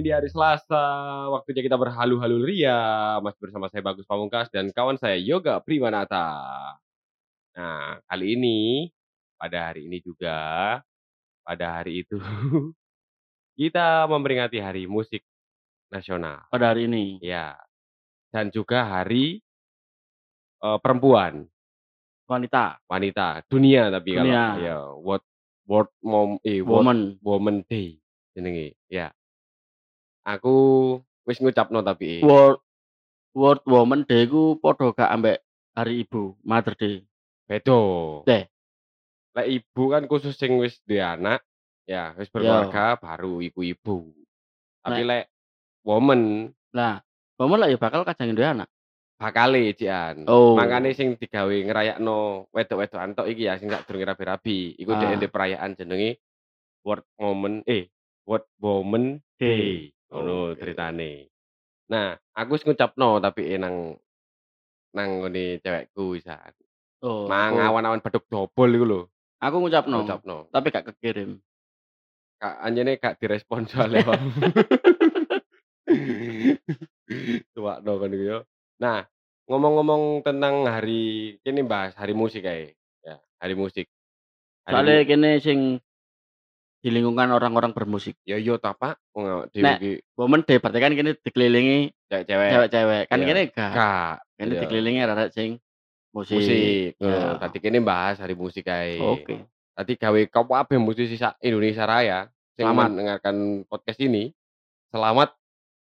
nih 0.00 0.08
di 0.08 0.12
hari 0.16 0.28
Selasa. 0.32 0.80
Waktunya 1.28 1.60
kita 1.60 1.76
berhalu-halu 1.76 2.48
ria. 2.48 3.20
Masih 3.20 3.36
bersama 3.36 3.68
saya 3.68 3.84
Bagus 3.84 4.08
Pamungkas 4.08 4.48
dan 4.48 4.72
kawan 4.72 4.96
saya 4.96 5.20
Yoga 5.20 5.60
Primanata. 5.60 6.40
Nah, 7.52 8.00
kali 8.08 8.32
ini, 8.40 8.88
pada 9.36 9.68
hari 9.68 9.84
ini 9.92 10.00
juga, 10.00 10.80
pada 11.44 11.66
hari 11.76 12.08
itu, 12.08 12.16
kita 13.60 14.08
memperingati 14.08 14.56
Hari 14.56 14.88
Musik 14.88 15.20
Nasional. 15.92 16.48
Pada 16.48 16.72
hari 16.72 16.88
ini. 16.88 17.20
Ya. 17.20 17.60
Dan 18.32 18.48
juga 18.48 18.88
Hari 18.88 19.36
eh, 20.64 20.78
Perempuan, 20.80 21.44
Wanita, 22.30 22.78
wanita, 22.86 23.42
dunia 23.50 23.90
tapi 23.90 24.14
kalau 24.14 24.30
Dunia. 24.30 24.46
ya 24.62 24.78
World 25.02 25.26
World 25.66 25.90
Mom 25.98 26.30
eh 26.46 26.62
World 26.62 26.86
woman. 26.86 27.00
Woman 27.26 27.56
Day 27.66 27.98
jenenge. 28.38 28.78
Ya. 28.86 29.10
Aku 30.24 30.56
wis 31.24 31.40
ngucapno 31.40 31.80
tapi 31.80 32.20
World 32.20 32.60
World 33.32 33.64
Woman 33.64 34.02
Day 34.04 34.26
ku 34.26 34.58
podo 34.58 34.92
gak 34.92 35.08
ambek 35.08 35.40
hari 35.72 36.02
ibu, 36.04 36.34
Mother 36.42 36.74
Day. 36.74 37.06
bedo. 37.46 37.80
Teh. 38.22 38.46
Lek 39.34 39.46
ibu 39.50 39.82
kan 39.90 40.06
khusus 40.06 40.38
sing 40.38 40.54
wis 40.58 40.78
duwe 40.86 41.02
anak, 41.02 41.42
ya 41.82 42.14
wis 42.14 42.30
berkeluarga 42.30 42.94
baru 42.94 43.42
iku 43.42 43.62
ibu. 43.62 44.10
Tapi 44.82 45.02
lek 45.02 45.26
woman 45.82 46.50
Nah, 46.70 47.02
woman 47.34 47.58
lah 47.58 47.68
ya 47.70 47.78
bakal 47.78 48.06
kadang 48.06 48.34
duwe 48.34 48.46
anak. 48.46 48.70
bakale 49.20 49.76
jian. 49.76 50.24
Oh. 50.32 50.56
Makane 50.56 50.96
sing 50.96 51.12
digawe 51.20 51.52
ngerayakno 51.52 52.48
wedok-wedokan 52.56 53.12
tok 53.12 53.28
iki 53.28 53.44
ya 53.44 53.60
sing 53.60 53.68
sak 53.68 53.84
durunge 53.84 54.08
rabi-rabi. 54.08 54.72
Iku 54.80 54.96
Ah. 54.96 55.12
dhek 55.12 55.28
perayaan 55.28 55.76
jenenge 55.76 56.16
World 56.80 57.04
Woman 57.20 57.60
eh 57.68 57.92
World 58.24 58.48
Woman 58.56 59.20
Day. 59.36 59.92
Ngono 60.10 60.52
Oke. 60.52 60.58
ceritane. 60.58 61.30
Nah, 61.90 62.14
aku 62.34 62.54
wis 62.54 62.62
ngucapno 62.62 63.18
tapi 63.18 63.54
nang 63.56 63.94
nang 64.90 65.08
ngene 65.22 65.58
cewekku 65.58 66.14
wisan. 66.14 66.50
Oh, 67.00 67.24
Mang 67.26 67.56
aku, 67.56 67.64
awan-awan 67.64 68.02
beduk 68.02 68.26
dobol 68.28 68.70
iku 68.70 68.84
lho. 68.84 69.00
aku 69.40 69.56
ngucapno, 69.56 70.04
Ngucapno. 70.04 70.36
tapi 70.52 70.68
gak 70.68 70.86
kekirim. 70.92 71.40
Kak 72.36 72.60
anjene 72.60 73.00
gak 73.00 73.16
direspon 73.16 73.64
soalnya 73.64 74.04
Bang. 74.04 74.20
Tuwakno 77.54 77.92
kan 77.98 78.10
iku 78.12 78.24
yo. 78.24 78.38
Nah, 78.78 79.04
ngomong-ngomong 79.48 80.22
tentang 80.22 80.66
hari 80.66 81.00
ini 81.40 81.60
bahas 81.64 81.96
hari 81.96 82.12
musik 82.12 82.44
kae. 82.44 82.74
Ya, 83.00 83.16
hari 83.40 83.54
musik. 83.56 83.86
Hari 84.64 84.74
Soalnya 84.76 84.96
kene 85.04 85.30
sing 85.40 85.58
di 86.80 86.88
lingkungan 86.88 87.28
orang-orang 87.36 87.76
bermusik. 87.76 88.16
ya 88.24 88.40
yo 88.40 88.56
ta 88.56 88.72
Pak, 88.72 88.96
wong 89.12 89.24
awak 89.28 89.46
dhewe 89.52 89.64
Nek, 89.68 89.76
iki 89.84 89.92
Woman 90.16 90.40
Day 90.48 90.56
berarti 90.56 90.78
kan 90.80 90.92
kene 90.96 91.12
dikelilingi 91.20 91.78
cewek-cewek. 92.08 92.50
cewek-cewek. 92.56 93.02
Kan 93.12 93.18
Iya. 93.20 93.26
kene 93.28 93.42
gak. 93.52 93.72
Kak, 93.76 94.16
Kene 94.40 94.52
iya. 94.56 94.60
dikelilingi 94.64 95.00
arek 95.04 95.28
sing 95.36 95.50
musik. 96.16 96.40
musik. 96.40 96.90
Ya. 96.96 97.04
Heeh, 97.04 97.32
tadi 97.36 97.56
kene 97.60 97.78
bahas 97.84 98.16
hari 98.16 98.32
musik 98.32 98.64
kae. 98.64 98.96
Oke. 98.96 99.44
Tadi 99.76 99.92
gawe 99.96 100.20
kabeh 100.32 100.78
musisi 100.80 101.20
Indonesia 101.44 101.84
Raya 101.84 102.18
sing 102.56 102.64
Selamat. 102.64 102.88
mendengarkan 102.88 103.36
podcast 103.68 104.00
ini. 104.00 104.32
Selamat 104.90 105.36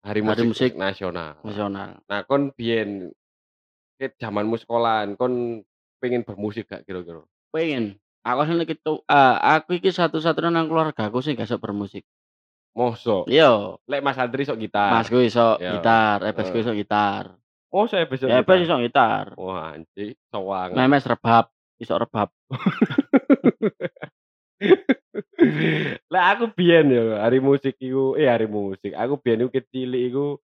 Hari 0.04 0.20
Hari 0.20 0.44
Musik, 0.46 0.46
Musik 0.48 0.72
Nasional. 0.76 1.36
Nasional. 1.42 2.00
Nah, 2.06 2.20
kon 2.28 2.52
biyen 2.52 3.08
ke 3.96 4.12
zamanmu 4.20 4.60
sekolahan 4.60 5.16
kon 5.16 5.64
pengen 5.98 6.22
bermusik 6.22 6.68
gak 6.68 6.84
kira-kira? 6.84 7.24
Pengen. 7.50 7.96
Aku 8.24 8.40
asline 8.40 8.64
gitu, 8.64 9.04
ah, 9.04 9.36
aku 9.60 9.76
iki 9.76 9.92
satu-satunya 9.92 10.48
nang 10.48 10.64
keluarga 10.64 11.12
aku 11.12 11.20
sing 11.20 11.36
gak 11.36 11.44
sok 11.44 11.60
bermusik. 11.60 12.08
Mosok. 12.74 13.28
Iya, 13.30 13.76
Lek 13.86 14.00
Mas 14.02 14.18
Andri 14.18 14.42
sok 14.48 14.58
gitar. 14.58 14.90
Masku 14.90 15.20
iso 15.22 15.60
Iya. 15.60 15.78
gitar, 15.78 16.18
Ebesku 16.26 16.56
Heeh. 16.58 16.64
iso 16.66 16.72
gitar. 16.72 17.24
Mosok 17.70 17.98
ya 18.00 18.06
besok 18.06 18.26
Ebes 18.30 18.60
iso 18.64 18.74
gitar. 18.80 19.26
Wah, 19.36 19.74
anjir, 19.76 20.16
sowangan. 20.32 20.74
Memes 20.78 21.04
rebab, 21.04 21.52
iso 21.76 21.94
rebab. 22.00 22.30
Lek 26.12 26.24
aku 26.34 26.44
biyen 26.56 26.88
ya 26.88 27.20
hari 27.20 27.38
musik 27.44 27.76
iku, 27.76 28.16
eh 28.16 28.30
hari 28.30 28.48
musik. 28.48 28.94
Aku 28.96 29.20
biyen 29.20 29.44
iku 29.44 29.50
kecil 29.52 29.90
iku 29.94 30.38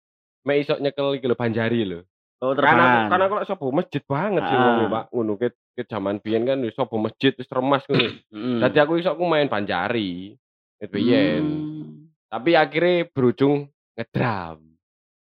mek 0.44 0.66
iso 0.66 0.76
nyekel 0.76 1.16
iki 1.16 1.26
lho 1.30 1.36
Banjari 1.38 1.86
lho. 1.86 2.04
Oh, 2.40 2.56
kan 2.56 3.20
aku 3.20 3.34
lek 3.36 3.44
sobo 3.44 3.68
masjid 3.68 4.00
banget 4.00 4.40
sih 4.48 4.56
Ah. 4.56 4.80
wong 4.80 4.88
Pak. 4.88 5.04
Ngono 5.12 5.32
ke 5.36 5.52
ke 5.76 5.84
jaman 5.84 6.24
biyen 6.24 6.48
kan 6.48 6.56
sobo 6.72 6.96
masjid 6.96 7.36
wis 7.36 7.48
remas 7.52 7.84
ngono. 7.84 8.00
Mm. 8.32 8.58
Dadi 8.64 8.78
aku 8.80 8.96
iso 8.96 9.12
aku 9.12 9.28
main 9.28 9.44
Banjari. 9.44 10.32
Wit 10.80 10.88
biyen. 10.88 11.44
Hmm. 11.44 12.08
Tapi 12.32 12.56
akhirnya 12.56 13.04
berujung 13.12 13.68
ngedram. 13.92 14.64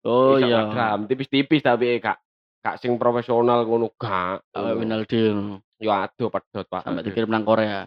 Oh 0.01 0.41
Iso 0.41 0.49
iya. 0.49 0.65
ngedram 0.65 1.05
tipis-tipis 1.05 1.61
tapi 1.61 2.01
gak 2.01 2.17
gak 2.65 2.81
sing 2.81 2.97
profesional 2.97 3.61
ngono 3.61 3.93
gak. 3.93 4.41
Awak 4.49 4.65
ngono. 4.65 4.79
Winaldi 4.81 5.17
ngono. 5.29 5.55
Yo 5.77 5.93
aduh 5.93 6.33
pedot 6.33 6.65
Pak. 6.65 6.81
Sampai 6.81 7.05
dikirim 7.05 7.29
nang 7.29 7.45
Korea. 7.45 7.85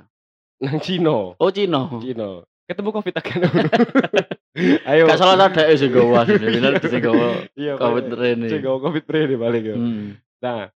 nang 0.63 0.79
Cina. 0.79 1.35
Oh, 1.35 1.51
Cina. 1.51 1.91
Cina. 1.99 2.43
Ketemu 2.67 2.91
Covid 2.95 3.15
akan. 3.19 3.39
Ayo. 4.89 5.07
Gak 5.07 5.19
salah 5.21 5.49
ada 5.49 5.63
sing 5.79 5.91
gowo 5.95 6.19
asline. 6.19 6.51
Winaldi 6.51 6.87
sing 6.91 7.03
gowo 7.03 7.47
Iya, 7.55 7.79
Covid 7.79 8.11
rene. 8.11 8.49
Sing 8.51 8.63
gowo 8.65 8.79
Covid 8.83 9.05
rene 9.07 9.35
balik 9.39 9.65
ya. 9.65 9.77
Hmm. 9.79 10.19
Nah, 10.43 10.71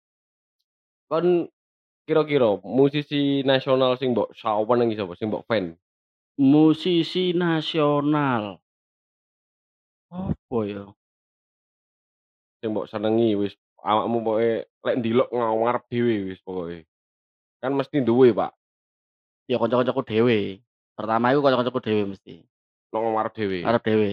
kon 1.11 1.51
kira-kira 2.07 2.59
musisi 2.63 3.43
nasional 3.47 3.99
sing 3.99 4.15
mbok 4.15 4.35
sawen 4.39 4.77
nang 4.79 4.91
sapa 4.95 5.15
sing 5.19 5.31
mbok 5.31 5.47
fan? 5.51 5.75
Musisi 6.39 7.35
nasional. 7.35 8.63
Apa 10.13 10.59
ya? 10.67 10.85
Sing 12.63 12.71
mbok 12.75 12.87
senengi 12.87 13.35
wis 13.35 13.55
awakmu 13.83 14.23
pokoke 14.23 14.53
lek 14.87 14.97
ndelok 14.99 15.29
ngarep 15.35 15.85
dhewe 15.91 16.15
wis 16.31 16.41
pokoke. 16.43 16.87
Kan 17.63 17.79
mesti 17.79 18.03
duwe, 18.03 18.35
Pak. 18.35 18.51
Ya 19.47 19.55
kanca-kancaku 19.59 20.03
dhewe. 20.03 20.59
Pertama 20.99 21.31
iku 21.31 21.47
kanca-kancaku 21.47 21.79
dhewe 21.79 22.03
mesti. 22.11 22.43
Nang 22.93 23.17
ngarep 23.17 23.33
dhewe. 23.33 23.59
Arep 23.65 23.83
dhewe. 23.83 24.11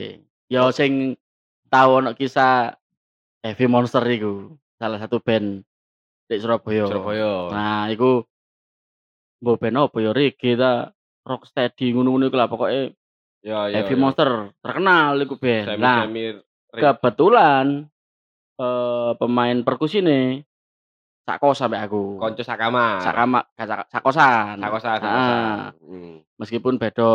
Ya 0.47 0.63
sing 0.72 1.19
tau 1.67 2.00
ono 2.00 2.16
kisah 2.16 2.73
Heavy 3.40 3.67
Monster 3.67 4.03
iku, 4.03 4.56
salah 4.75 4.97
satu 4.97 5.19
band 5.19 5.63
di 6.25 6.35
Surabaya. 6.35 6.84
Surabaya. 6.85 7.31
Nah, 7.50 7.88
iku 7.88 8.23
mbok 9.40 9.56
band 9.57 9.75
apa 9.78 9.97
ya 9.97 10.12
reggae 10.12 10.56
ta, 10.56 10.91
rocksteady 11.23 11.91
ngono-ngono 11.94 12.28
iku 12.28 12.35
lah 12.35 12.47
pokoke 12.47 12.95
Ya, 13.40 13.72
ya. 13.72 13.79
Heavy 13.79 13.95
ya. 13.95 14.00
Monster 14.00 14.29
terkenal 14.59 15.16
iku 15.17 15.35
band. 15.35 15.66
Nah, 15.75 16.03
Semi-semi 16.03 16.23
re- 16.69 16.81
kebetulan 16.81 17.66
eh 18.59 19.11
pemain 19.16 19.57
perkusi 19.63 20.00
nih 20.00 20.44
sakos 21.23 21.56
sampai 21.56 21.79
aku. 21.79 22.19
konco 22.19 22.44
sakama. 22.44 23.00
Sakama 23.00 23.40
sak- 23.56 23.88
sakosan. 23.88 24.59
Sakosan, 24.59 24.91
Ah, 24.91 25.00
sakosan. 25.00 25.47
Hmm. 25.79 26.16
meskipun 26.35 26.75
beda 26.75 27.11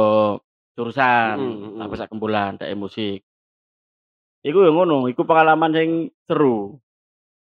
jurusan, 0.75 1.37
Mm, 1.39 1.55
mm, 1.55 1.79
tapi 1.81 1.95
mm. 1.95 2.01
sak 2.01 2.09
kumpulan 2.11 2.59
dek 2.59 2.71
musik. 2.75 3.23
Iku 4.45 4.61
yang 4.61 4.77
ngono, 4.77 5.09
iku 5.09 5.25
pengalaman 5.25 5.73
sing 5.73 5.91
seru. 6.29 6.77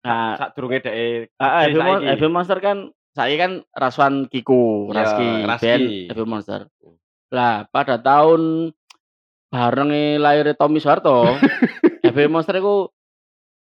Nah, 0.05 0.37
Sak 0.37 0.53
durunge 0.53 0.85
dhek 0.85 1.33
ah. 1.41 1.65
Heavy 1.65 2.29
Monster 2.29 2.61
kan 2.61 2.93
saya 3.09 3.33
kan 3.39 3.65
Raswan 3.73 4.29
Kiku, 4.29 4.91
Iya, 4.91 4.93
Raski, 4.93 5.29
Raski. 5.47 5.65
band 6.13 6.29
Monster. 6.29 6.59
Lah, 7.33 7.65
pada 7.65 7.97
tahun 7.97 8.69
bareng 9.49 9.89
lahir 10.19 10.51
Tommy 10.53 10.77
Soeharto, 10.77 11.25
Heavy 12.05 12.27
Monster 12.29 12.59
iku 12.59 12.91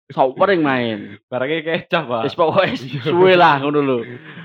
sopering 0.10 0.60
main. 0.60 1.16
barangnya 1.32 1.64
kecap, 1.64 2.04
Pak. 2.12 2.22
Wis 2.28 2.36
pokoke 2.36 2.76
Iya. 2.76 3.02
suwe 3.08 3.34
lah 3.40 3.64
ngono 3.64 3.80
lho. 3.80 3.98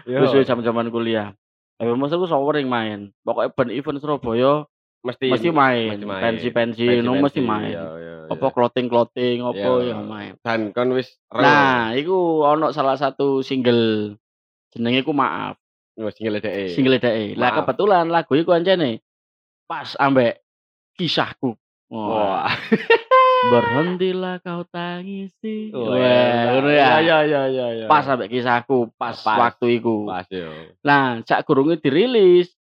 Iya. 0.06 0.22
Wis 0.22 0.30
suwe 0.30 0.44
zaman-zaman 0.46 0.92
kuliah. 0.92 1.34
Heavy 1.82 1.98
Monster 1.98 2.20
iku 2.20 2.30
sopering 2.30 2.70
main. 2.70 3.10
Pokoke 3.26 3.50
band 3.58 3.74
event 3.74 3.98
Surabaya 3.98 4.68
mesti 4.98 5.26
mesti 5.30 5.50
main. 5.50 5.94
mesti 5.94 6.06
main. 6.06 6.22
Pensi-pensi 6.22 6.84
no 7.00 7.14
Pensi-pensi, 7.14 7.22
mesti 7.22 7.40
main. 7.40 7.72
Iya, 7.72 7.86
iya, 7.96 8.14
Apa 8.28 8.46
iya. 8.46 8.54
clothing-clothing 8.54 9.36
apa 9.40 9.56
Iya. 9.56 9.88
ya 9.88 9.96
main. 10.02 10.32
Dan 10.42 10.60
kan 10.70 10.88
wis. 10.92 11.08
Nah, 11.30 11.94
iku 11.94 12.44
ono 12.44 12.70
salah 12.70 12.94
satu 12.94 13.40
single 13.40 14.14
jenenge 14.68 15.00
ku 15.02 15.16
Maaf, 15.16 15.56
Wis 15.96 16.14
single 16.18 16.38
dhek. 16.38 16.74
single 16.74 16.98
dhek. 16.98 17.34
Lah 17.34 17.50
kebetulan 17.54 18.10
lagu 18.10 18.34
iku 18.34 18.52
ancene 18.52 19.00
pas 19.64 19.94
ambek 19.96 20.42
kisahku. 20.94 21.54
Wah. 21.88 22.44
Berhentilah 23.38 24.42
kau 24.42 24.66
tangisi. 24.66 25.70
Wah, 25.70 26.58
ngono 26.58 26.68
ya. 26.68 26.98
Iya, 26.98 27.18
iya, 27.22 27.42
iya, 27.46 27.66
iya. 27.70 27.86
Pas 27.86 28.02
ambek 28.04 28.28
kisahku, 28.28 28.90
pas, 28.98 29.14
Pas. 29.22 29.38
waktu 29.38 29.78
iku. 29.78 30.10
Pas 30.10 30.26
yo. 30.28 30.50
Nah, 30.82 31.22
sak 31.22 31.46
gurunge 31.46 31.78
dirilis. 31.78 32.57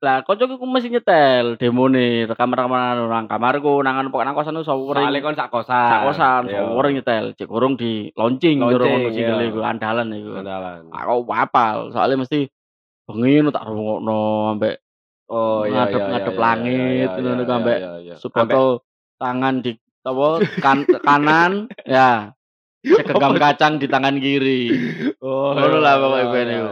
Lah, 0.00 0.24
kancaku 0.24 0.56
ku 0.56 0.64
mesti 0.64 0.88
nyetel 0.88 1.60
demone, 1.60 2.24
rekaman-rekaman 2.24 3.04
nang 3.04 3.28
kamarku, 3.28 3.84
nang 3.84 4.08
pokok 4.08 4.24
nang 4.24 4.32
kosan 4.32 4.56
sawering. 4.64 5.04
Soale 5.12 5.20
kon 5.20 5.36
sak 5.36 5.52
kosan. 5.52 5.90
sak 5.92 6.00
kosan, 6.08 6.42
Iya. 6.48 6.64
sawering 6.64 6.94
nyetel. 6.96 7.24
Cek 7.36 7.44
gurung 7.44 7.76
di 7.76 8.08
launching 8.16 8.64
jero 8.64 8.80
ngono 8.88 9.12
single 9.12 9.40
iya. 9.44 9.50
iku 9.52 9.60
andalan 9.60 10.08
iku. 10.16 10.32
Andalan. 10.40 10.88
Aku 10.88 11.28
apal, 11.36 11.92
soalnya 11.92 12.24
mesti 12.24 12.48
bengi 13.04 13.44
tak 13.52 13.66
rungokno 13.68 14.20
ambek 14.56 14.80
Oh 15.30 15.62
iya 15.68 15.84
ngadep- 15.86 16.00
iya, 16.00 16.10
ngadep 16.10 16.34
iya, 16.34 16.40
langit, 16.42 17.08
iya, 17.12 17.20
ngono 17.20 17.28
iya, 17.36 17.44
iku 17.44 17.52
ambek. 17.52 17.78
Suponto 18.16 18.64
tangan 19.20 19.54
di 19.60 19.72
apa 20.00 20.26
kan 20.64 20.78
kanan 21.04 21.52
ya 21.84 22.32
segenggam 23.04 23.36
kacang 23.36 23.76
di 23.76 23.84
tangan 23.84 24.16
kiri. 24.16 24.72
Oh, 25.20 25.52
Ngono 25.52 25.76
lah 25.76 25.94
pokoknya 26.00 26.32
ben 26.32 26.48
iku. 26.48 26.68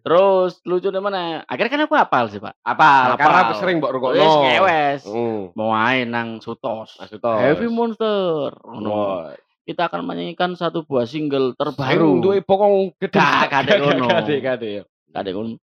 Terus 0.00 0.58
lucunya 0.62 0.98
mana? 0.98 1.44
Akhirnya 1.44 1.70
kan 1.70 1.84
aku 1.84 1.94
hafal 1.94 2.24
sih, 2.26 2.38
Pak. 2.38 2.56
Apal, 2.58 3.14
Apal. 3.14 3.20
karena 3.20 3.52
sering 3.54 3.76
mbok 3.78 3.92
rungokno. 3.92 4.16
Wis 4.16 4.36
ngewes. 4.40 5.02
Hmm. 5.04 5.40
Mau 5.52 5.70
main 5.70 6.06
nang 6.06 6.28
Sutos. 6.38 6.96
Maksudnya. 6.96 7.36
Heavy 7.38 7.68
Monster. 7.68 8.56
Ngono. 8.56 8.88
Wah. 8.88 9.36
Kita 9.60 9.86
akan 9.86 10.02
menyanyikan 10.02 10.56
satu 10.56 10.82
buah 10.82 11.04
single 11.04 11.52
Baru 11.52 11.70
terbaru. 11.70 12.10
duwe 12.18 12.38
pokong 12.40 12.96
gede. 12.96 13.14
Gak, 13.14 13.44
kadek 13.50 13.78
ngono. 13.78 14.06
Kadek, 14.08 14.40
kadek. 14.40 14.82
Kadek 15.06 15.32
ngono. 15.32 15.56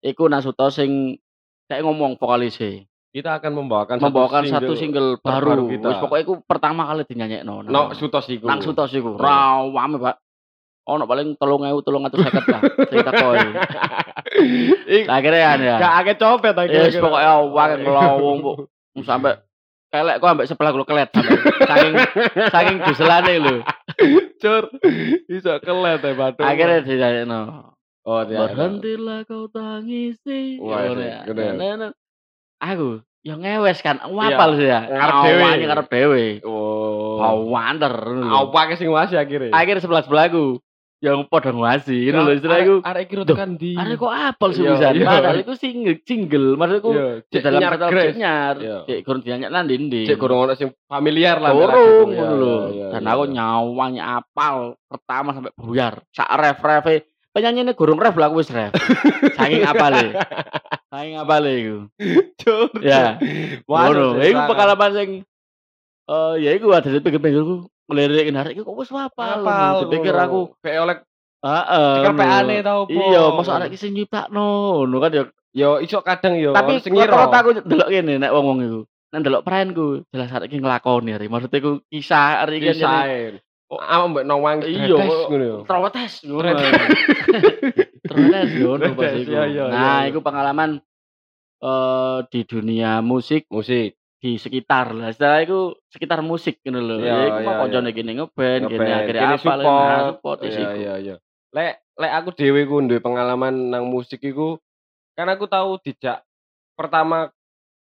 Iku 0.00 0.22
nang 0.26 0.42
Sutos 0.42 0.74
sing 0.74 1.16
kayak 1.64 1.80
ngomong 1.80 2.18
vokalise. 2.18 2.84
Kita 3.08 3.38
akan 3.38 3.54
membawakan 3.54 4.02
Membawakan 4.02 4.42
satu 4.50 4.74
single, 4.74 5.22
terbaru 5.22 5.46
baru. 5.46 5.64
kita. 5.70 5.86
Wis 5.88 5.98
pokoknya 6.02 6.22
iku 6.24 6.34
pertama 6.42 6.82
kali 6.84 7.06
dinyanyekno. 7.06 7.62
nang- 7.62 7.70
No, 7.70 7.94
sutos 7.94 8.26
iku. 8.26 8.50
nang 8.50 8.58
Sutos 8.58 8.90
iku. 8.90 9.14
Oh. 9.14 9.22
Rawame, 9.22 10.02
Pak. 10.02 10.18
Ono 10.84 11.08
paling 11.08 11.40
3000 11.40 11.80
350 11.80 12.52
lah. 12.52 12.60
Sing 12.92 13.00
takoi. 13.00 13.38
Ik- 15.00 15.08
Akhirnya 15.08 15.40
ya. 15.40 15.52
ya. 15.56 15.76
Gak 15.80 15.94
akeh 16.04 16.16
copet 16.20 16.52
akhirnya. 16.52 16.92
Yes, 16.92 17.00
pokoknya 17.00 17.30
awak 17.40 17.68
ngelowong 17.80 18.36
bu. 18.44 18.52
Sampai 19.08 19.40
kelek 19.94 20.18
kok 20.18 20.26
ambek 20.26 20.46
sebelah 20.50 20.74
kulo 20.74 20.82
kelet 20.82 21.06
sampai 21.14 21.38
saking 21.70 21.92
saking 22.50 22.76
duselane 22.82 23.34
lho. 23.38 23.56
Cur. 24.42 24.66
Bisa 25.30 25.62
kelet 25.62 26.02
ya, 26.02 26.12
Batu. 26.18 26.42
Akhirnya 26.42 26.82
dijalekno. 26.82 27.42
Oh, 28.04 28.20
dia. 28.26 28.44
Berhentilah 28.44 29.24
kau 29.24 29.48
tangisi. 29.48 30.60
Wah, 30.60 30.84
ya. 30.92 31.24
gede. 31.24 31.56
Nah, 31.56 31.56
nah, 31.56 31.72
nah. 31.88 31.92
Aku 32.60 33.00
yang 33.24 33.40
ngewes 33.40 33.80
kan, 33.80 33.96
ngapal 34.04 34.60
sih 34.60 34.68
ya. 34.68 34.84
ngarep 34.84 35.16
dhewe. 35.24 35.48
Ngarep 35.64 35.86
dhewe. 35.88 36.24
Oh. 36.44 37.16
Oh, 37.16 37.34
wander. 37.48 37.94
Apa 38.20 38.76
sing 38.76 38.92
wasi 38.92 39.16
akhirnya? 39.16 39.48
Akhirnya 39.54 39.80
sebelah 39.80 40.04
sebelahku 40.04 40.60
yang 41.04 41.28
podo 41.28 41.52
ngwasi. 41.52 42.08
Itu 42.08 42.16
lho 42.16 42.32
istilah 42.32 42.58
iku. 42.64 42.74
Arek 42.80 43.12
iki 43.12 43.14
tekan 43.28 43.60
di. 43.60 43.76
Are 43.76 43.92
kok 43.92 44.08
apal 44.08 44.50
sih 44.56 44.64
Iya, 44.64 44.72
bisa. 44.72 44.86
iya. 44.90 45.04
Padahal 45.04 45.38
itu 45.44 45.52
single, 45.54 45.96
single. 46.00 46.48
Maksudku 46.56 46.90
Iya, 46.96 47.06
di 47.28 47.38
dalam 47.44 47.60
kata 47.60 47.84
nyar. 48.16 48.54
Cek 48.88 48.98
kurang 49.04 49.20
dinyanyi 49.20 49.46
nang 49.52 49.68
ndi. 49.68 50.02
Cek 50.08 50.16
kurang 50.16 50.48
ono 50.48 50.56
sing 50.56 50.72
familiar 50.88 51.36
lah. 51.36 51.52
itu. 51.52 51.84
ngono 52.08 52.34
lho. 52.40 52.56
Dan 52.88 53.04
aku 53.04 53.22
nyawanya 53.28 54.24
apal 54.24 54.80
pertama 54.88 55.36
sampai 55.36 55.52
buyar. 55.52 56.00
Sak 56.08 56.32
ref-ref 56.32 57.04
penyanyi 57.34 57.66
ini 57.66 57.72
gurung 57.74 57.98
ref 57.98 58.14
lah 58.14 58.30
aku 58.30 58.40
wis 58.40 58.48
ref. 58.48 58.72
Saking 59.36 59.66
apale. 59.66 60.14
Saking 60.88 61.16
apale 61.18 61.50
iku. 61.52 61.76
Cur. 62.40 62.70
Ya. 62.80 63.18
Waduh, 63.68 64.16
Ngono. 64.16 64.22
Iku 64.22 64.38
sangat. 64.40 64.48
pengalaman 64.48 64.90
sing 64.94 65.10
eh 66.04 66.34
ya 66.38 66.50
iku 66.54 66.68
ada 66.70 66.86
di 66.86 67.00
pikir-pikirku 67.00 67.64
ngelirik 67.84 68.32
arek 68.32 68.52
iku 68.56 68.62
kok 68.64 68.76
wis 68.80 68.90
apal. 68.90 69.44
Apal. 69.44 69.88
Dipikir 69.88 70.14
ngono. 70.14 70.24
aku, 70.24 70.40
kayak 70.64 70.80
oleh 70.84 70.96
heeh. 71.44 71.94
Ngono. 72.04 72.18
PA-ne 72.18 72.56
tau 72.64 72.80
apa. 72.88 72.92
Iya, 72.92 73.22
masa 73.32 73.50
arek 73.60 73.68
iki 73.72 73.78
sing 73.80 73.92
nyiptakno. 73.92 74.48
Ngono 74.84 74.96
kan 75.00 75.10
ya. 75.12 75.24
yo 75.54 75.78
iso 75.78 76.02
kadang 76.02 76.34
yo 76.34 76.50
Tapi 76.50 76.82
sing 76.82 76.98
ngira. 76.98 77.14
rata-rata 77.14 77.36
aku 77.38 77.50
delok 77.62 77.88
kene 77.88 78.18
nek 78.18 78.32
wong-wong 78.34 78.58
iku. 78.64 78.80
Nek 79.14 79.20
delok 79.22 79.44
peranku, 79.46 80.02
jelas 80.10 80.30
arek 80.34 80.50
iki 80.50 80.58
nglakoni 80.58 81.10
arek. 81.14 81.30
Maksudnya 81.30 81.58
iku 81.62 81.72
kisah 81.86 82.42
arek 82.42 82.58
iki 82.58 82.82
kan. 82.82 83.38
Oh, 83.72 83.80
ama 83.80 84.04
mbek 84.12 84.24
nawang 84.28 84.60
Iya, 84.60 84.92
ngono 84.98 85.44
yo. 85.44 85.58
Trawetes 85.64 86.20
ngono. 86.26 86.42
Tretes. 86.52 86.72
Trawetes 88.04 88.50
ngono 88.60 88.84
pas 88.92 89.12
iku. 89.14 89.30
iya, 89.32 89.42
iya, 89.48 89.64
Nah, 89.72 89.98
iya. 90.04 90.10
iku 90.12 90.20
pengalaman 90.20 90.80
eh 91.64 92.18
di 92.28 92.40
dunia 92.44 93.00
musik 93.00 93.48
Musik. 93.48 93.96
Di 94.24 94.40
sekitar 94.40 94.96
lah. 94.96 95.12
Setelah 95.12 95.44
itu 95.44 95.76
sekitar 95.92 96.24
musik 96.24 96.64
gitu 96.64 96.80
loh. 96.80 96.96
Iya, 96.96 97.12
Ya 97.12 97.24
iku 97.28 97.36
iya, 97.36 97.44
mah 97.44 97.52
iya. 97.52 97.60
koncone 97.60 97.88
gini 97.92 98.10
ngeband, 98.16 98.62
gini 98.72 98.88
akhirnya 98.88 99.28
apa 99.36 99.52
lah 99.52 99.66
support. 100.16 100.38
nah, 100.40 100.48
Iya 100.48 100.56
siku. 100.56 100.74
iya 100.80 100.94
iya. 100.96 101.16
Lek 101.52 101.72
lek 102.00 102.12
aku 102.16 102.28
dhewe 102.32 102.60
ku 102.64 102.80
duwe 102.80 103.00
pengalaman 103.04 103.68
nang 103.68 103.84
musik 103.92 104.24
iku 104.24 104.56
kan 105.12 105.28
aku 105.28 105.44
tahu 105.44 105.76
dijak 105.84 106.24
pertama 106.72 107.28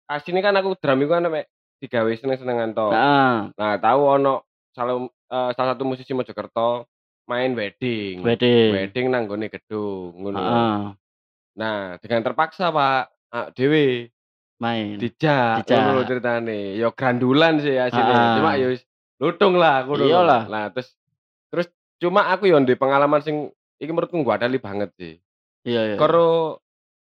asine 0.09 0.41
kan 0.41 0.57
aku 0.57 0.73
drum 0.81 1.05
iku 1.05 1.13
kan 1.13 1.29
mek 1.29 1.47
digawe 1.85 2.09
seneng-senengan 2.17 2.73
to. 2.73 2.89
Heeh, 2.89 3.37
Nah, 3.53 3.73
tahu 3.77 4.01
ono 4.09 4.49
salah 4.73 4.97
eh, 5.05 5.51
salah 5.53 5.77
satu 5.77 5.85
musisi 5.85 6.17
Mojokerto 6.17 6.89
main 7.29 7.53
wedding. 7.53 8.25
wedding. 8.25 8.73
Wedding 8.73 9.07
nang 9.13 9.29
gone 9.29 9.53
gedung 9.53 10.17
ngono. 10.25 10.41
Nah, 11.55 12.01
dengan 12.01 12.25
terpaksa 12.25 12.73
Pak, 12.73 13.03
ah, 13.31 13.47
main. 14.59 14.97
dijak 14.97 15.65
Dijak. 15.65 15.79
ngono 15.83 16.03
ceritane. 16.05 16.75
Yo 16.75 16.91
grandulan 16.95 17.59
sih 17.59 17.75
asine. 17.77 18.13
Ah. 18.13 18.39
Cuma 18.39 18.57
yo 18.57 18.75
lutung 19.19 19.55
lah 19.57 19.85
ngono. 19.85 20.03
lho. 20.03 20.07
Iyalah. 20.11 20.43
Nah, 20.47 20.67
terus 20.71 20.95
terus 21.51 21.67
cuma 21.99 22.29
aku 22.29 22.51
yo 22.51 22.59
ndek 22.59 22.79
pengalaman 22.79 23.23
sing 23.23 23.51
iki 23.79 23.91
menurutku 23.91 24.21
gua 24.23 24.39
adali 24.39 24.59
banget 24.59 24.91
sih. 24.97 25.15
Iya 25.65 25.95
iya. 25.95 25.97
Karo 25.97 26.59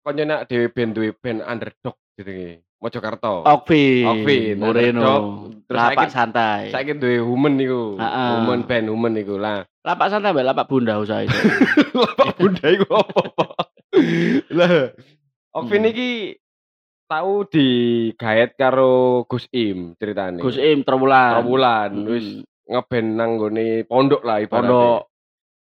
koncone 0.03 0.47
dhewe 0.47 0.67
band 0.71 0.91
duwe 0.95 1.11
band 1.15 1.41
underdog 1.43 1.97
jenenge 2.15 2.63
Mojokerto. 2.77 3.41
Okvin, 3.41 4.05
Okvin, 4.05 4.61
Moreno. 4.61 5.49
Terus 5.65 5.81
lapak 5.81 6.13
santai. 6.13 6.69
Saiki 6.69 6.93
duwe 7.01 7.25
Human 7.25 7.57
iku. 7.57 7.97
Heeh. 7.97 8.29
Human 8.37 8.61
band 8.69 8.87
Human 8.93 9.17
iku 9.17 9.41
lah. 9.41 9.65
Lapak 9.81 10.13
santai 10.13 10.37
mbak 10.37 10.45
lapak 10.53 10.67
bunda 10.69 11.01
usaha 11.01 11.25
itu. 11.25 11.33
Lapak 12.05 12.37
bunda 12.37 12.67
iku 12.69 12.87
apa? 12.91 13.23
Lah, 14.59 14.93
Okvin 15.57 15.89
Hmm. 15.89 15.93
iki 15.95 16.09
tahu 17.07 17.47
digaet 17.47 18.59
karo 18.59 19.25
Gus 19.31 19.47
Im 19.55 19.95
ceritane. 19.97 20.43
Gus 20.43 20.59
Im 20.59 20.83
Trawulan. 20.83 21.41
Trawulan 21.41 21.91
Mm-mm. 21.95 22.11
wis 22.11 22.27
ngeband 22.67 23.09
nang 23.15 23.31
gone 23.39 23.87
pondok 23.87 24.23
lah 24.27 24.43
ibaratnya. 24.43 24.71
Pondok. 24.71 25.01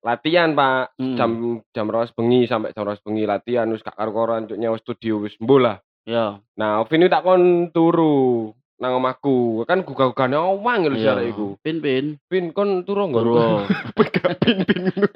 Latihan, 0.06 0.54
Pak. 0.54 0.94
Mm. 1.02 1.16
Jam 1.18 1.30
jam 1.74 1.86
12 1.90 2.14
bengi 2.14 2.40
sampai 2.46 2.70
jam 2.70 2.86
12 2.86 3.02
bengi 3.02 3.24
latihan 3.26 3.66
wis 3.74 3.82
gak 3.82 3.98
karo-karoan 3.98 4.46
cuk 4.46 4.58
nyewa 4.58 4.78
studio 4.78 5.22
wis 5.26 5.34
mbuh 5.42 5.58
lah. 5.58 5.76
Iya. 6.06 6.38
Nah, 6.54 6.86
iki 6.86 7.10
tak 7.10 7.26
kon 7.26 7.74
turu 7.74 8.54
nang 8.78 9.02
omahku. 9.02 9.66
Kan 9.66 9.82
gugah-gugahane 9.82 10.38
owang 10.38 10.86
lho 10.86 10.94
Iya. 10.94 11.18
arek 11.18 11.34
iku. 11.34 11.46
Pin 11.58 11.82
pin. 11.82 12.20
Pin 12.30 12.54
kon 12.54 12.86
turu 12.86 13.10
nggon. 13.10 13.24
Turu. 13.26 13.46
Gak 14.16 14.42
pin-pin 14.42 14.90
ngono. 14.90 15.06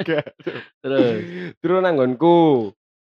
Terus. 0.82 1.18
Turu 1.62 1.76
nang 1.78 1.94
nggonku. 1.98 2.70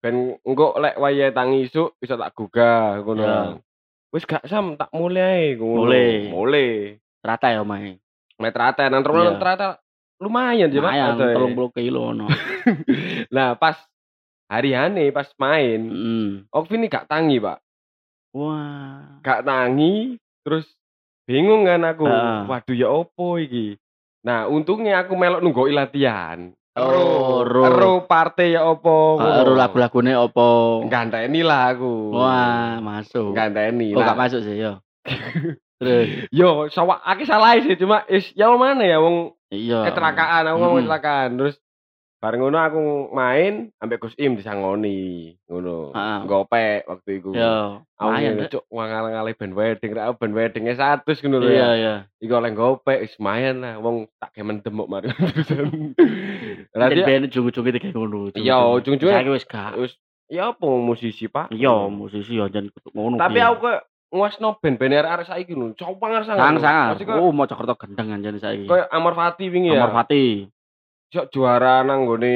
Ben 0.05 0.37
engko 0.45 0.77
lek 0.77 1.01
wayahe 1.01 1.33
tangi 1.33 1.65
isuk 1.65 1.97
bisa 1.97 2.13
tak 2.13 2.37
gugah 2.37 3.01
ngono. 3.01 3.25
Ya. 3.25 3.37
Wis 4.13 4.29
gak 4.29 4.45
sam 4.45 4.77
tak 4.77 4.93
mulai 4.93 5.57
ngono. 5.57 5.89
Mulai. 5.89 6.29
Mulai. 6.29 6.69
Rata 7.25 7.49
ya 7.49 7.65
main. 7.65 7.97
Meter 8.37 8.61
rata 8.61 8.85
nang 8.85 9.01
terus 9.01 9.33
Iya. 9.33 9.41
ternyata 9.41 9.67
lumayan 10.21 10.69
sih 10.69 10.77
Pak. 10.77 10.93
Lumayan, 10.93 11.09
adae. 11.17 11.33
tolong 11.33 11.53
puluh 11.57 11.71
kilo 11.73 12.13
no. 12.13 12.29
Nah, 13.33 13.57
pas 13.61 13.81
hari-hane 14.45 15.09
pas 15.09 15.25
main, 15.41 15.81
Mm. 15.81 16.29
Okvin 16.53 16.85
ini 16.85 16.91
gak 16.93 17.09
tangi, 17.09 17.41
Pak. 17.41 17.57
Wah. 18.37 19.19
Gak 19.25 19.41
tangi, 19.41 20.21
terus 20.45 20.69
bingung 21.25 21.65
kan 21.65 21.81
aku. 21.81 22.05
Heeh. 22.05 22.39
Waduh 22.45 22.75
ya 22.77 22.87
opo 22.93 23.41
iki. 23.41 23.73
Nah, 24.21 24.45
untungnya 24.45 25.01
aku 25.01 25.17
melok 25.17 25.41
nunggu 25.41 25.65
latihan. 25.73 26.53
Oh, 26.75 27.47
ero 27.47 28.03
partai 28.03 28.51
ya 28.51 28.67
opo. 28.67 29.15
Baru 29.15 29.55
lagu-lagune 29.55 30.11
opo? 30.19 30.83
Ganteni 30.91 31.39
lah 31.39 31.71
aku. 31.71 32.11
Wah, 32.11 32.83
masuk. 32.83 33.31
Ganteni 33.31 33.95
Oh, 33.95 34.03
gak 34.03 34.19
masuk 34.19 34.43
sih, 34.43 34.59
yo. 34.59 34.83
Terus, 35.79 36.27
Yo, 36.31 36.67
sawa 36.71 36.99
aki 37.03 37.23
salah 37.27 37.59
sih 37.59 37.75
cuma 37.75 38.07
is 38.07 38.31
ya 38.31 38.47
mana 38.55 38.83
ya 38.87 38.99
wong 39.03 39.35
iya. 39.51 39.83
kecelakaan 39.83 40.47
aku 40.47 40.57
ngomong 40.63 40.79
kecelakaan 40.87 41.29
terus 41.35 41.55
bareng 42.25 42.41
ngono 42.41 42.57
aku 42.57 42.79
main 43.13 43.69
ambek 43.77 44.01
Gus 44.01 44.17
Im 44.17 44.33
disangoni 44.33 45.29
ngono. 45.45 45.93
Heeh. 45.93 46.19
Gopek 46.25 46.89
waktu 46.89 47.21
itu. 47.21 47.29
Yo, 47.31 47.85
Aku 47.93 48.09
cuk 48.49 48.65
ngal-ngali 48.67 49.37
band 49.37 49.53
wedding 49.53 49.91
rek 49.93 50.03
aku 50.03 50.15
band 50.17 50.33
weddingnya 50.33 50.73
100 50.73 51.05
ngono 51.21 51.37
lho 51.37 51.47
Iya, 51.47 51.53
ya. 51.53 51.69
iya. 51.71 51.93
Iku 52.17 52.33
oleh 52.33 52.49
gopek 52.51 52.97
wis 52.99 53.13
lumayan 53.15 53.61
lah 53.61 53.77
wong 53.77 54.09
tak 54.17 54.33
kemen 54.33 54.59
demuk 54.59 54.89
mari. 54.89 55.13
Lah 56.73 56.89
band 56.89 57.29
jungu-jungu 57.29 57.69
iki 57.69 57.89
ngono. 57.89 58.33
Iya, 58.33 58.57
ujung-ujungnya- 58.73 59.21
Saiki 59.21 59.31
wis 59.31 59.45
gak. 59.45 59.77
wis 59.77 59.93
ya 60.25 60.49
apa 60.49 60.65
musisi 60.65 61.29
Pak. 61.29 61.53
Iya, 61.53 61.87
musisi 61.87 62.35
ya 62.35 62.49
jan 62.49 62.73
ngono. 62.89 63.15
Tapi 63.15 63.37
aku 63.37 63.61
kok 63.63 63.79
nguasno 64.09 64.57
band-band 64.57 64.93
arek 64.97 65.27
saiki 65.29 65.53
lho. 65.53 65.71
Cowang 65.73 66.25
sangat. 66.25 66.35
sang 66.35 66.57
sangar. 66.57 66.87
Pasti 66.97 67.05
kok 67.05 67.15
Oh, 67.15 67.29
Mojokerto 67.29 67.75
gendeng 67.77 68.09
anjane 68.11 68.39
saiki. 68.39 68.65
kayak 68.65 68.89
Amor 68.89 69.13
Fati 69.13 69.45
wingi 69.47 69.71
ya. 69.71 69.85
Amor 69.85 69.93
Fati, 69.93 70.49
Jok 71.15 71.27
juara 71.29 71.79
nang 71.81 72.03
gone 72.03 72.35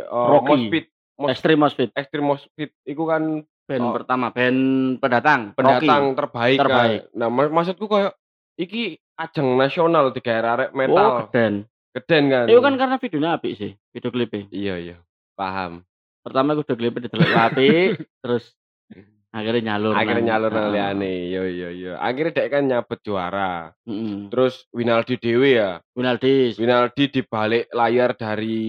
uh, 0.00 0.28
Rocky. 0.30 0.48
Mospit, 0.48 0.84
Mos- 1.16 1.30
Extreme 1.30 1.60
Mospit, 1.60 1.90
Extreme 1.92 2.26
Mospit 2.28 2.70
iku 2.84 3.04
kan 3.04 3.22
band 3.64 3.82
Oh. 3.82 3.92
pertama, 3.92 4.28
band 4.28 4.60
pendatang, 4.98 5.50
pendatang 5.52 6.14
terbaik 6.14 6.58
Terbaik. 6.58 7.00
kan. 7.02 7.16
Nah, 7.16 7.28
mak- 7.28 7.50
maksudku 7.50 7.84
kayak 7.84 8.14
iki 8.54 8.82
ajang 9.14 9.56
nasional 9.56 10.10
di 10.10 10.20
arek 10.22 10.70
Rocky. 10.70 10.70
Oh, 10.70 10.76
metal 10.76 11.06
geden. 11.26 11.54
geden 11.90 12.24
kan. 12.28 12.44
Itu 12.46 12.60
kan 12.60 12.74
karena 12.76 12.96
videonya 12.96 13.30
apik 13.34 13.52
sih, 13.54 13.72
video 13.90 14.10
klipnya. 14.10 14.46
iya 14.48 14.74
iya. 14.76 14.96
Paham. 15.34 15.82
Pertama 16.20 16.54
aku 16.54 16.62
udah 16.62 16.76
klipnya 16.76 17.04
didelok 17.04 17.32
apik, 17.32 17.88
terus 18.22 18.44
Akhirnya 19.34 19.74
nyalur 19.74 19.92
Akhirnya 19.92 20.14
nang 20.14 20.26
nyalur 20.30 20.50
nang 20.54 20.66
liyane. 20.70 21.12
Yo 21.26 21.42
yo 21.42 21.68
yo. 21.68 21.92
Akhirnya 21.98 22.32
dek 22.32 22.48
kan 22.48 22.62
nyabet 22.62 22.98
juara. 23.02 23.74
Mhm. 23.82 24.30
Terus 24.30 24.54
Winaldi 24.70 25.14
dhewe 25.18 25.48
ya. 25.52 25.82
Winaldis. 25.90 26.54
Winaldi 26.54 27.10
di 27.10 27.20
balik 27.20 27.66
layar 27.68 28.14
dari 28.14 28.62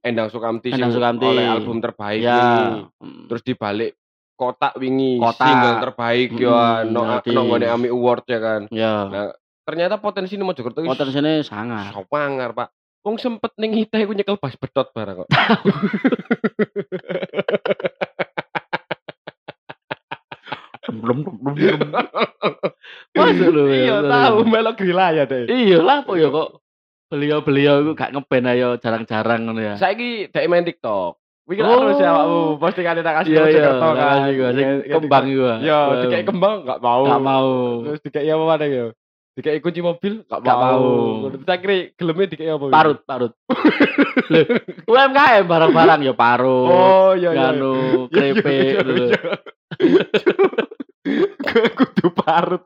Endang 0.00 0.28
Sukamti 0.28 0.72
Endang 0.72 0.90
Sukamti. 0.90 1.22
oleh 1.22 1.44
album 1.44 1.78
terbaik 1.78 2.18
Ya. 2.18 2.88
Mhm. 2.96 3.28
Terus 3.28 3.42
di 3.44 3.52
balik 3.52 3.92
kotak 4.32 4.72
wingi 4.76 5.18
Kotak. 5.18 5.44
single 5.44 5.76
terbaik 5.82 6.28
Mhm, 6.32 6.40
ya 6.40 6.82
no 6.82 7.00
Winaldi. 7.20 7.30
no 7.34 7.42
AMI 7.68 7.88
Award 7.90 8.22
ya 8.24 8.38
kan. 8.38 8.60
Ya. 8.72 8.94
Nah, 9.04 9.28
ternyata 9.62 9.98
potensi 9.98 10.34
Mojokerto 10.34 10.80
wis 10.80 10.88
Potensinya 10.88 11.38
sangat. 11.44 11.92
Sopangar, 11.92 12.56
Pak. 12.56 12.68
Wong 13.04 13.14
sempet 13.14 13.54
ning 13.56 13.72
Hita 13.72 13.96
iku 13.98 14.10
nyekel 14.10 14.36
bas 14.36 14.52
betot 14.56 14.90
barang 14.90 15.16
kok. 15.20 15.28
Blum, 20.90 21.18
blum, 21.20 21.36
blum. 21.38 21.54
Masuk 23.14 23.48
lho 23.50 23.62
ya. 23.66 23.76
Iya, 23.78 23.96
tahu 24.02 24.36
melok 24.42 24.74
grilaya 24.76 25.22
deh. 25.24 25.44
Iya 25.44 25.78
lah 25.78 26.00
apa 26.00 26.12
ya 26.14 26.28
kok 26.28 26.64
beliau-beliau 27.08 27.74
itu 27.82 27.92
gak 27.92 28.12
ngeband 28.12 28.46
ayo 28.48 28.68
jarang-jarang 28.76 29.40
ngono 29.42 29.60
ya. 29.60 29.74
Saiki 29.74 30.28
dek 30.28 30.44
main 30.46 30.62
TikTok. 30.62 31.16
Wiki 31.44 31.60
Oh. 31.60 31.80
terus 31.82 31.96
ya 31.96 32.12
awakmu 32.12 32.40
postingane 32.58 33.00
tak 33.00 33.14
kasih 33.18 33.32
Iya 33.32 33.44
iya, 33.48 33.64
kan. 33.72 33.80
gua 34.30 34.48
Nge- 34.52 34.52
nge- 34.52 34.92
kembang 34.94 35.24
iku. 35.26 35.44
ah. 35.46 35.58
Iya, 35.58 35.78
dikek 36.02 36.24
kembang 36.24 36.54
gak 36.62 36.76
mau. 36.78 37.02
Gak 37.02 37.22
mau. 37.22 37.48
Terus 37.84 38.00
dikek 38.02 38.24
apa 38.26 38.44
mana 38.44 38.64
ya? 38.64 38.86
Dikek 39.32 39.62
kunci 39.62 39.80
mobil 39.80 40.12
gak 40.22 40.40
Gak 40.40 40.56
mau. 40.60 40.76
mau. 40.76 41.28
Terus 41.30 41.48
akhirnya 41.48 41.78
gelemnya 41.94 42.26
dikek 42.28 42.48
apa? 42.50 42.66
Parut, 42.68 42.98
parut. 43.02 43.32
Lho, 44.28 44.40
UMKM 44.84 45.44
barang-barang 45.46 46.00
ya 46.02 46.12
parut. 46.12 46.68
Oh 46.68 47.10
iya 47.12 47.32
iya. 47.32 47.40
Nganu 47.48 47.72
Iya, 47.72 47.88
iya, 47.88 48.12
keripik 48.12 48.52
iya, 48.52 48.76
gitu. 48.76 48.92
iya. 49.08 49.20
Gue 51.48 51.68
kudu 51.72 52.06
parut. 52.12 52.62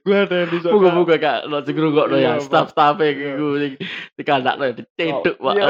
Gue 0.00 0.16
ada 0.16 0.34
yang 0.38 0.50
di 0.50 0.58
sana. 0.62 0.72
Muga-muga 0.72 1.14
gak 1.16 1.38
ono 1.46 1.58
sing 1.60 1.74
ngrungokno 1.74 2.14
Iya, 2.14 2.22
ya, 2.22 2.32
Pak. 2.36 2.44
staff-staffe 2.46 3.06
Iya. 3.06 3.34
iku 3.34 3.46
sing 3.58 3.72
dikandakno 4.14 4.62
ya 4.64 4.74
dicedhuk 4.78 5.36
Oh, 5.36 5.50
Pak. 5.50 5.54
iya. 5.58 5.66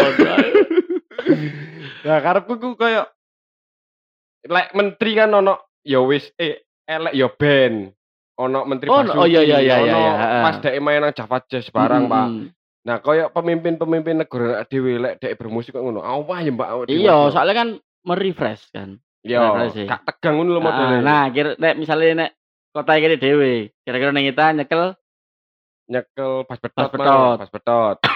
Nah, 2.01 2.19
karepku 2.19 2.55
ku 2.57 2.69
koyo 2.75 3.05
lek 4.41 4.73
menteri 4.73 5.11
kan 5.15 5.31
ono 5.31 5.55
ya 5.85 6.01
wis 6.01 6.33
eh 6.37 6.65
elek 6.85 7.13
ya 7.13 7.29
ben. 7.29 7.93
Ono 8.41 8.65
menteri 8.65 8.89
Oh, 8.89 9.05
Basuki, 9.05 9.21
oh, 9.21 9.29
iya, 9.29 9.41
iya, 9.45 9.59
iya, 9.61 9.77
ono 9.85 9.99
iya, 10.01 10.13
pas 10.41 10.57
dek 10.59 10.73
main 10.81 11.05
nang 11.05 11.13
Java 11.13 11.45
Jazz 11.45 11.69
barang, 11.69 12.09
Pak. 12.09 12.25
Mm-mm. 12.25 12.49
Nah, 12.81 12.97
koyo 13.05 13.29
pemimpin-pemimpin 13.29 14.17
negara 14.17 14.65
dhewe 14.65 14.97
lek 14.97 15.21
dek 15.21 15.37
bermusik 15.37 15.77
kok 15.77 15.85
ngono. 15.85 16.01
Awah 16.01 16.41
ya, 16.41 16.49
Mbak. 16.49 16.89
Iya, 16.89 17.29
soalnya 17.29 17.53
kan 17.53 17.69
merefresh 18.01 18.73
kan. 18.73 18.97
Yo, 19.21 19.45
sih. 19.77 19.85
gak 19.85 20.09
tegang 20.09 20.41
ngono 20.41 20.57
lho 20.57 20.63
modele. 20.65 21.05
nah, 21.05 21.29
kira 21.29 21.53
nek 21.61 21.77
misale 21.77 22.17
nek 22.17 22.40
kota 22.71 22.93
iki 22.95 23.17
dhewe, 23.17 23.53
kira-kira 23.81 24.11
ning 24.11 24.27
kita 24.27 24.53
nyekel 24.53 24.95
nyekel 25.87 26.45
pas 26.45 26.57
betot, 26.57 26.87
Pas 26.87 26.93
betot. 26.93 27.37
pas 27.39 27.51
betot. 27.51 27.97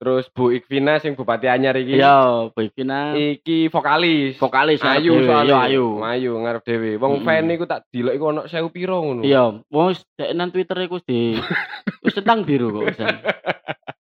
Terus 0.00 0.32
Bu 0.32 0.48
Ikvina 0.48 0.96
sing 0.96 1.12
Bupati 1.12 1.44
Anyar 1.44 1.76
iki. 1.76 2.00
iya 2.00 2.48
Boy 2.48 2.72
Vina 2.72 3.12
Iki 3.12 3.68
vokalis. 3.68 4.40
vokalis 4.40 4.80
Ayu 4.80 5.12
dhewe, 5.12 5.28
soalnya. 5.28 5.44
iya 5.44 5.58
ayu. 5.68 5.86
Ayu 6.00 6.32
ngarep 6.40 6.62
dhewe. 6.64 6.90
Wong 6.96 7.20
Mm-mm. 7.20 7.26
fan 7.28 7.52
iku 7.52 7.68
tak 7.68 7.84
dilok 7.90 8.16
iku 8.16 8.24
ono 8.26 8.42
1000 8.48 8.72
piro 8.72 8.96
ngono. 8.96 9.20
Iya, 9.20 9.60
wis 9.68 10.00
dek 10.16 10.32
nang 10.32 10.48
Twitter 10.48 10.80
iku 10.80 11.04
di 11.04 11.36
wis 12.04 12.16
centang 12.16 12.48
biru 12.48 12.72
kok 12.72 12.84
wisan. 12.88 13.12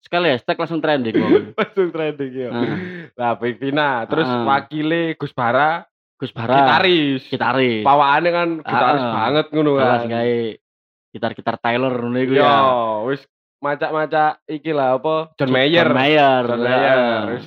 Sekali 0.04 0.28
hashtag 0.28 0.56
langsung 0.58 0.80
trending. 0.80 1.16
Langsung 1.56 1.88
trending 1.90 2.32
ya. 2.36 2.50
Nah. 3.16 3.36
Bu 3.36 3.48
Ikvina, 3.48 4.04
terus 4.06 4.28
Ah. 4.28 4.44
wakile 4.44 5.16
Gus 5.16 5.32
Bara, 5.32 5.88
Gus 6.18 6.34
Bara 6.34 6.54
gitaris. 6.58 7.22
gitaris. 7.30 7.84
Pawakane 7.86 8.30
kan 8.30 8.50
gitaris 8.60 9.04
Ah. 9.04 9.14
banget 9.14 9.46
ngono 9.54 9.72
Jelas 9.78 10.02
kan. 10.02 10.10
gawe 10.10 10.38
gitar-gitar 11.08 11.56
Taylor 11.58 11.94
ngono 11.94 12.18
iku 12.18 12.34
Yo, 12.34 12.42
ya. 12.42 12.54
wis 13.06 13.22
macak-macak 13.58 14.42
iki 14.46 14.70
lah 14.70 14.98
apa 14.98 15.34
John 15.36 15.50
Mayer. 15.50 15.86
John 15.86 15.94
Mayer. 15.94 16.44
John. 16.44 16.62
Mayer. 16.62 16.98
Wis 17.32 17.46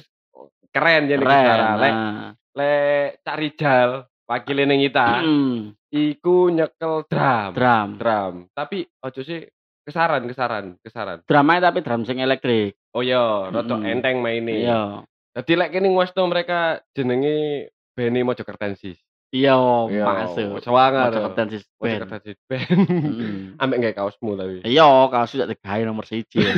keren 0.70 1.02
jadi 1.04 1.18
Gus 1.18 1.26
Keren. 1.26 1.46
Bara. 1.50 1.68
Lek 1.76 1.94
nah. 1.94 2.30
lek 2.50 3.08
Cak 3.20 3.36
Rijal 3.36 3.90
wakile 4.24 4.62
ning 4.64 4.80
kita. 4.80 5.06
Mm, 5.20 5.56
iku 5.90 6.36
nyekel 6.48 6.94
drum. 7.06 7.50
drum. 7.52 7.88
Drum. 7.98 8.34
Tapi 8.50 8.78
ojo 9.02 9.20
sih 9.20 9.42
kesaran, 9.82 10.22
kesaran, 10.24 10.78
kesaran. 10.78 11.18
Drama 11.26 11.58
tapi 11.58 11.82
drum 11.82 12.02
sing 12.02 12.18
elektrik. 12.18 12.78
Oh 12.90 13.02
iya, 13.02 13.50
rada 13.50 13.66
Mm-mm. 13.72 13.86
enteng 13.88 14.18
maine. 14.18 14.62
Iya. 14.62 15.02
Dadi 15.30 15.54
lek 15.54 15.70
kene 15.70 15.90
ngwasno 15.90 16.22
mereka 16.26 16.78
jenenge 16.90 17.70
Beni 17.96 18.20
Mojokertensis. 18.22 18.98
Iya, 19.30 19.54
Iya, 19.86 20.02
masuk. 20.02 20.58
Sewangar. 20.58 21.14
Mojokertensis 21.14 21.62
band. 21.78 22.02
Mojokertensis 22.02 22.38
band. 22.50 22.66
Mm. 23.06 23.62
Ambek 23.62 23.78
gawe 23.78 23.94
kaosmu 24.02 24.34
tapi. 24.34 24.56
Iya, 24.66 24.86
kaos 25.06 25.30
sudah 25.30 25.46
digawe 25.46 25.82
nomor 25.86 26.04
siji. 26.06 26.42
ya. 26.42 26.54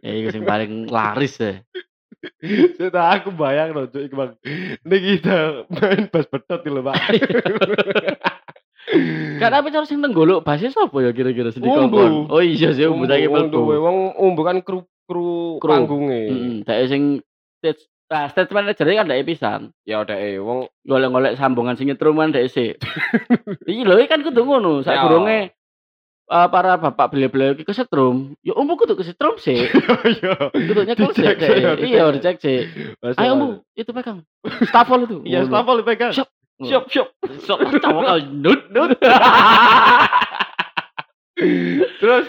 ya 0.00 0.12
iku 0.16 0.28
sing 0.32 0.44
paling 0.48 0.88
laris 0.88 1.36
ya. 1.36 1.60
Sudah 2.78 3.18
aku 3.18 3.34
bayang 3.34 3.74
loh, 3.74 3.90
cuy, 3.90 4.06
Bang. 4.08 4.38
Ini 4.86 4.96
kita 5.02 5.66
main 5.68 6.06
bass 6.06 6.26
betot 6.30 6.62
lho, 6.64 6.80
Pak. 6.80 6.94
Gak 9.38 9.50
tapi 9.50 9.68
cara 9.70 9.86
sing 9.86 10.02
tenggolok 10.02 10.42
basis 10.42 10.74
sapa 10.74 10.96
ya 11.00 11.10
kira-kira 11.14 11.54
sing 11.54 11.62
Umbu. 11.62 11.70
dikongkon? 11.70 12.12
Oh 12.28 12.42
iya 12.42 12.74
sih 12.74 12.84
umbu 12.86 13.06
saiki 13.06 13.30
mlebu. 13.30 13.62
wong 13.78 13.98
umbu 14.18 14.42
kan 14.42 14.58
kru 14.60 14.84
kru 15.06 15.58
panggunge. 15.62 16.22
Heeh, 16.66 16.86
sing 16.90 17.22
stage 17.62 17.86
nah, 18.12 18.28
stage 18.28 18.52
manager 18.52 18.84
kan 18.84 19.08
dek 19.08 19.24
pisan. 19.24 19.60
Ya 19.88 20.04
udah 20.04 20.16
eh 20.20 20.36
wong 20.36 20.68
Golek-golek 20.84 21.40
sambungan 21.40 21.80
sing 21.80 21.88
nyetrum 21.88 22.20
kan 22.20 22.28
dek 22.36 22.52
sik. 22.52 22.76
Iki 23.70 23.82
lho 23.88 23.96
kan 24.04 24.20
kudu 24.20 24.44
ngono, 24.44 24.84
sak 24.84 25.00
Ya. 25.00 25.08
durunge 25.08 25.56
eh, 26.32 26.48
para 26.52 26.76
bapak 26.76 27.12
beliau-beliau 27.12 27.56
iki 27.56 27.64
kesetrum, 27.64 28.36
ya 28.44 28.52
umbu 28.56 28.76
kudu 28.76 28.96
kesetrum 29.00 29.40
sih. 29.40 29.64
ya. 30.22 30.36
Kudu 30.52 30.80
nyekel 30.84 31.08
sih. 31.16 31.24
Ya, 31.24 31.32
Dek. 31.36 31.80
Iya, 31.80 32.04
dicek. 32.12 32.36
sih. 32.40 32.68
Ayo 33.16 33.32
umbu, 33.36 33.48
itu 33.72 33.90
pegang. 33.96 34.20
Stafol 34.68 35.08
itu. 35.08 35.24
Iya, 35.24 35.48
stafel 35.48 35.80
dipegang. 35.80 36.12
Siap. 36.12 36.28
Siap, 36.62 36.84
siap. 36.92 37.08
Sok 37.42 37.58
cowok 37.80 38.02
kau 38.06 38.18
nut 38.22 38.60
nut. 38.70 38.90
Terus 42.00 42.26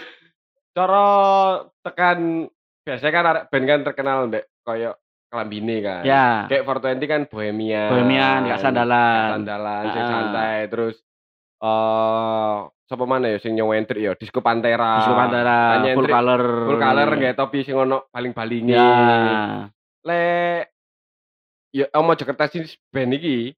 cara 0.74 1.06
tekan 1.86 2.50
biasanya 2.82 3.12
kan 3.14 3.24
band 3.48 3.64
kan 3.70 3.80
terkenal 3.86 4.18
ndek 4.26 4.44
koyo 4.66 4.98
kelambine 5.34 5.76
kan. 5.82 6.02
Ya. 6.06 6.46
Kayak 6.46 6.62
420 6.62 7.10
kan 7.10 7.20
bohemian. 7.26 7.90
Bohemian, 7.90 8.38
gak 8.46 8.62
sandalan. 8.62 9.26
Sandalan 9.42 9.82
sing 9.90 10.02
Ah. 10.02 10.10
santai 10.10 10.56
terus 10.70 10.96
eh 11.58 12.56
sapa 12.84 13.04
mana 13.08 13.32
ya 13.32 13.38
sing 13.42 13.56
nyowentrik 13.58 13.98
ya 13.98 14.12
Disco 14.14 14.38
Pantera. 14.38 15.02
Disco 15.02 15.16
Pantera, 15.18 15.58
Kan 15.58 15.78
full 15.80 15.84
nyentrik 16.06 16.14
color. 16.14 16.42
Full 16.70 16.80
color 16.80 17.08
nggak 17.18 17.36
topi 17.36 17.58
sing 17.66 17.74
ono 17.74 18.06
baling-balinge. 18.08 18.76
Ya. 18.78 19.66
Lek 20.04 20.62
ya 21.74 21.86
Omo 21.98 22.14
Jakarta 22.14 22.46
sini 22.46 22.70
band 22.94 23.18
iki 23.18 23.50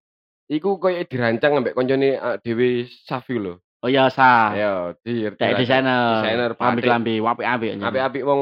iku 0.49 0.79
koyo 0.81 1.05
dirancang 1.05 1.59
ambek 1.61 1.75
koncone 1.75 2.17
uh, 2.17 2.37
Dewi 2.41 2.87
Safi 2.87 3.37
lho. 3.37 3.61
Oh 3.85 3.91
iya 3.93 4.09
sah. 4.09 4.57
Ya, 4.57 4.73
di 5.05 5.29
desainer. 5.37 5.61
Desainer, 6.25 6.51
Lambi-lambi, 6.57 7.21
apik-apik. 7.21 7.77
Apik-apik 7.77 8.23
wong 8.25 8.41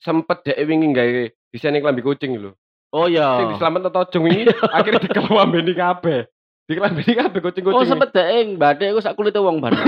sempet 0.00 0.42
dhek 0.42 0.58
wingi 0.64 0.90
gawe 0.90 1.22
desain 1.50 1.76
klambi 1.78 2.02
kucing 2.02 2.38
lho. 2.38 2.54
Oh 2.90 3.06
iya. 3.06 3.38
Sing 3.38 3.54
diselamet 3.54 3.86
tojong 3.86 4.22
wingi 4.26 4.50
akhirnya 4.74 5.02
dikelambeni 5.02 5.72
kabeh. 5.74 6.26
Dikelambeni 6.66 7.12
kabeh 7.14 7.40
kucing-kucing. 7.42 7.78
Oh 7.78 7.86
sempet 7.86 8.10
deh, 8.14 8.54
badai 8.58 8.90
aku 8.90 9.02
sak 9.02 9.14
kulit 9.14 9.34
wong 9.34 9.62
ban. 9.62 9.74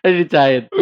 Dijahit. 0.00 0.72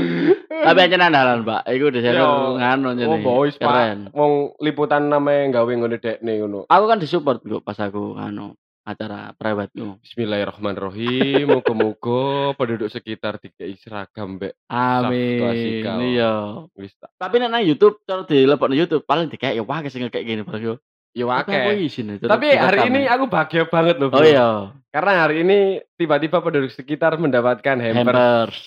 Tapi 0.46 0.78
aja 0.86 0.94
andalan, 0.94 1.42
Pak. 1.42 1.66
Iku 1.66 1.90
desainer 1.90 2.22
nganu 2.54 2.94
jadi. 2.94 3.10
Oh, 3.10 3.18
boys, 3.18 3.58
Pak. 3.58 4.14
Wong 4.14 4.54
liputan 4.62 5.10
namanya 5.10 5.58
gawe 5.58 5.72
ngene 5.74 5.98
dekne 5.98 6.38
ngono. 6.38 6.70
Aku 6.70 6.84
kan 6.86 7.02
disupport 7.02 7.42
kok 7.42 7.66
pas 7.66 7.74
aku 7.82 8.14
nganu 8.14 8.54
acara 8.88 9.36
private 9.36 9.72
ku. 9.76 10.00
Bismillahirrahmanirrahim. 10.00 11.44
Moga-moga 11.44 12.56
penduduk 12.56 12.88
sekitar 12.88 13.36
dikei 13.36 13.76
seragam 13.76 14.40
mbek 14.40 14.56
Amin. 14.72 15.84
Iya. 15.84 16.64
wis. 16.72 16.96
Tapi 17.20 17.34
nek 17.36 17.52
nang 17.52 17.64
YouTube 17.68 18.00
cara 18.08 18.24
dilebokno 18.24 18.72
YouTube 18.72 19.04
paling 19.04 19.28
dikek 19.28 19.52
ya 19.52 19.60
wah 19.60 19.84
sing 19.92 20.08
kayak 20.08 20.24
gini 20.24 20.40
bro 20.40 20.56
yo. 20.56 20.74
Ya 21.12 21.24
itu. 21.44 22.24
Tapi 22.24 22.46
hari 22.54 22.78
ini 22.88 23.10
aku 23.10 23.26
bahagia 23.26 23.66
banget 23.66 23.98
loh. 23.98 24.12
Oh 24.12 24.22
iya, 24.22 24.70
Karena 24.92 25.26
hari 25.26 25.42
ini 25.42 25.82
tiba-tiba 25.98 26.38
penduduk 26.38 26.70
sekitar 26.70 27.18
mendapatkan 27.18 27.74
hampers, 27.80 28.06
hampers 28.06 28.58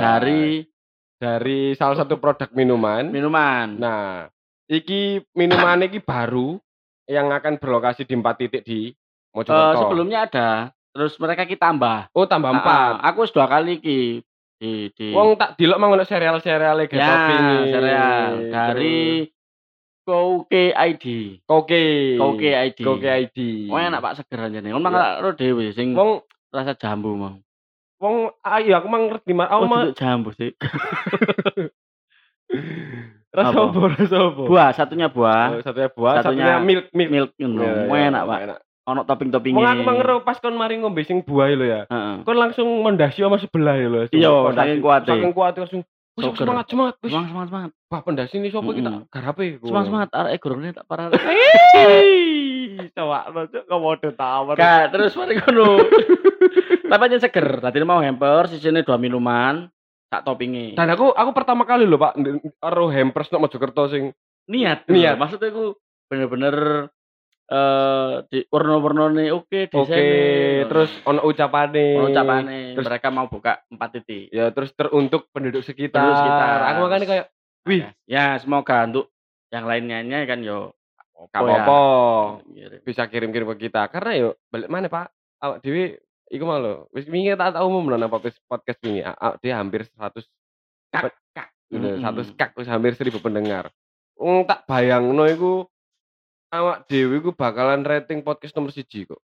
dari 0.00 0.66
dari 1.20 1.76
salah 1.76 2.02
satu 2.02 2.18
produk 2.18 2.50
minuman. 2.56 3.06
minuman. 3.12 3.78
Nah, 3.78 4.26
iki 4.66 5.22
minuman 5.36 5.86
iki 5.86 6.02
baru 6.02 6.58
yang 7.06 7.30
akan 7.30 7.62
berlokasi 7.62 8.08
di 8.08 8.14
empat 8.16 8.34
titik 8.42 8.62
di 8.66 8.90
Mojokerto. 9.30 9.78
sebelumnya 9.86 10.18
ada. 10.26 10.48
Terus 10.90 11.14
mereka 11.22 11.46
kita 11.46 11.70
tambah. 11.70 12.10
Oh, 12.12 12.26
tambah 12.26 12.50
Ah, 12.50 12.56
empat. 12.58 12.92
aku 13.06 13.20
dua 13.30 13.46
kali 13.46 13.78
ki 13.78 13.98
di 14.60 14.70
di 14.92 15.06
Wong 15.14 15.38
tak 15.38 15.56
dilok 15.56 15.78
mang 15.80 15.94
serial-serial 16.02 16.76
kayak 16.84 16.98
ya, 16.98 17.16
serial 17.70 18.30
dari 18.50 19.30
Koke 20.04 20.74
ID. 20.74 21.04
Koke. 21.46 21.84
Koke 22.18 22.50
ID. 22.50 22.78
Koke 22.82 23.06
ID. 23.06 23.38
Wong 23.70 23.80
enak 23.80 24.02
Pak 24.02 24.14
seger 24.18 24.40
anjene. 24.42 24.74
Ngono 24.74 24.90
Iya. 24.90 24.96
mah 24.98 25.08
ro 25.22 25.30
dhewe 25.38 25.70
sing 25.70 25.94
Wong 25.94 26.26
rasa 26.50 26.74
jambu 26.74 27.14
mau. 27.14 27.38
wong 28.00 28.32
ayo 28.42 28.80
aku 28.80 28.88
mang 28.88 29.12
ngerti. 29.12 29.30
Aku 29.36 29.62
Oh, 29.62 29.68
mah 29.68 29.92
jambu 29.94 30.32
sih. 30.34 30.56
rasa 33.30 33.54
Apa? 33.54 33.70
apa? 33.70 33.80
Rasa 33.94 34.16
apa? 34.18 34.42
Buah, 34.48 34.68
satunya 34.74 35.06
buah. 35.12 35.46
Oh, 35.54 35.62
satunya 35.62 35.90
buah, 35.92 36.14
Satunya 36.18 36.44
satunya 36.48 36.64
milk 36.64 36.86
milk. 36.90 37.10
Milk 37.12 37.30
ngono. 37.38 37.62
Iya, 37.62 37.86
Wah, 37.86 37.98
iya, 38.00 38.08
enak, 38.10 38.22
Pak. 38.26 38.38
enak. 38.40 38.58
Ono 38.90 39.00
Wong 39.00 39.06
topping-toppingnya. 39.06 39.70
aku 39.70 39.82
mang 39.86 39.96
ngero 40.02 40.16
pas 40.26 40.36
kon 40.42 40.58
mari 40.58 40.82
ngombe 40.82 41.06
sing 41.06 41.22
buah 41.22 41.46
lho 41.54 41.62
ya. 41.62 41.80
Heeh. 41.86 42.14
Kon 42.26 42.34
langsung 42.34 42.66
mendasi 42.82 43.22
sama 43.22 43.38
sebelah 43.38 43.78
ya 43.78 43.86
lho. 43.86 44.00
Iya, 44.10 44.30
Pas 44.50 44.54
saking 44.58 44.82
kuate. 44.82 45.10
Saking 45.14 45.32
kuat 45.32 45.54
langsung 45.54 45.82
wis 46.18 46.26
semangat 46.34 46.66
semangat 46.66 46.94
wis. 47.00 47.14
Semangat, 47.14 47.30
semangat, 47.30 47.48
semangat. 47.48 47.70
Wah, 47.86 48.00
pendasi 48.02 48.34
ini 48.36 48.50
sopo 48.50 48.74
kita 48.74 49.06
garape. 49.08 49.62
Semangat, 49.62 49.86
semangat. 49.86 50.08
Arek 50.10 50.38
gorongnya 50.42 50.72
tak 50.82 50.86
parah. 50.90 51.06
Coba 52.90 53.18
lo 53.30 53.40
cok 53.46 53.64
komodo 53.68 54.08
tawar. 54.16 54.56
Gak, 54.58 54.90
terus 54.90 55.14
mari 55.14 55.38
ngono. 55.38 55.84
Tapi 56.90 57.02
aja 57.06 57.18
seger. 57.22 57.62
Tadi 57.62 57.76
mau 57.86 58.02
hamper, 58.02 58.50
sisine 58.50 58.82
dua 58.82 58.98
minuman, 58.98 59.70
tak 60.10 60.26
toppingi. 60.26 60.74
Dan 60.74 60.90
aku 60.90 61.14
aku 61.14 61.30
pertama 61.30 61.62
kali 61.62 61.86
lho 61.86 61.94
Pak 61.94 62.18
karo 62.58 62.90
hampers 62.90 63.30
nok 63.30 63.46
Mojokerto 63.46 63.86
sing 63.86 64.10
niat, 64.50 64.88
Niat. 64.90 65.14
Maksudnya 65.14 65.54
aku 65.54 65.78
bener-bener 66.10 66.88
eh 67.50 68.12
di 68.30 68.38
warna-warnane 68.46 69.34
oke, 69.34 69.74
oke, 69.74 69.90
desainnya. 69.90 70.70
terus 70.70 70.90
ono 71.02 71.20
ucapane. 71.26 71.86
Ono 71.98 72.06
ucapane 72.14 72.78
Terus- 72.78 72.86
mereka 72.86 73.08
mau 73.10 73.26
buka 73.26 73.58
empat 73.66 73.90
titik. 73.98 74.30
Ya 74.30 74.54
terus 74.54 74.70
teruntuk 74.78 75.26
penduduk 75.34 75.66
sekitar. 75.66 75.98
Penduduk 75.98 76.18
sekitar. 76.22 76.58
Aku 76.70 76.78
makanya 76.86 77.06
kayak 77.10 77.26
wih, 77.66 77.82
Ya, 78.06 78.38
semoga 78.38 78.86
untuk 78.86 79.10
yang 79.50 79.66
lainnya 79.66 79.98
kan 80.30 80.46
yo 80.46 80.78
gak 81.34 81.42
apa 81.42 81.76
ya. 82.54 82.78
Bisa 82.86 83.10
kirim-kirim 83.10 83.50
ke 83.58 83.66
kita. 83.66 83.90
Karena 83.90 84.14
yo 84.14 84.28
balik 84.48 84.70
mana 84.70 84.86
Pak? 84.86 85.10
Awak 85.42 85.58
dhewe 85.66 85.98
iku 86.30 86.44
mau 86.46 86.62
lho. 86.62 86.86
Wis 86.94 87.10
wingi 87.10 87.34
tak 87.34 87.58
tak 87.58 87.66
umum 87.66 87.90
lho 87.90 87.98
nang 87.98 88.10
podcast 88.10 88.78
wingi. 88.86 89.02
Awak 89.02 89.42
dhewe 89.42 89.54
hampir 89.58 89.90
100 89.90 90.22
Kak, 90.90 91.14
kak. 91.34 91.48
100 91.70 92.34
kak 92.34 92.50
wis 92.58 92.66
hampir 92.66 92.98
1000 92.98 93.22
pendengar. 93.22 93.70
Wong 94.18 94.42
tak 94.42 94.66
bayangno 94.66 95.22
iku 95.30 95.69
awak 96.50 96.90
dhewe 96.90 97.22
iku 97.22 97.30
bakalan 97.32 97.86
rating 97.86 98.26
podcast 98.26 98.54
nomor 98.58 98.74
siji 98.74 99.06
kok. 99.06 99.22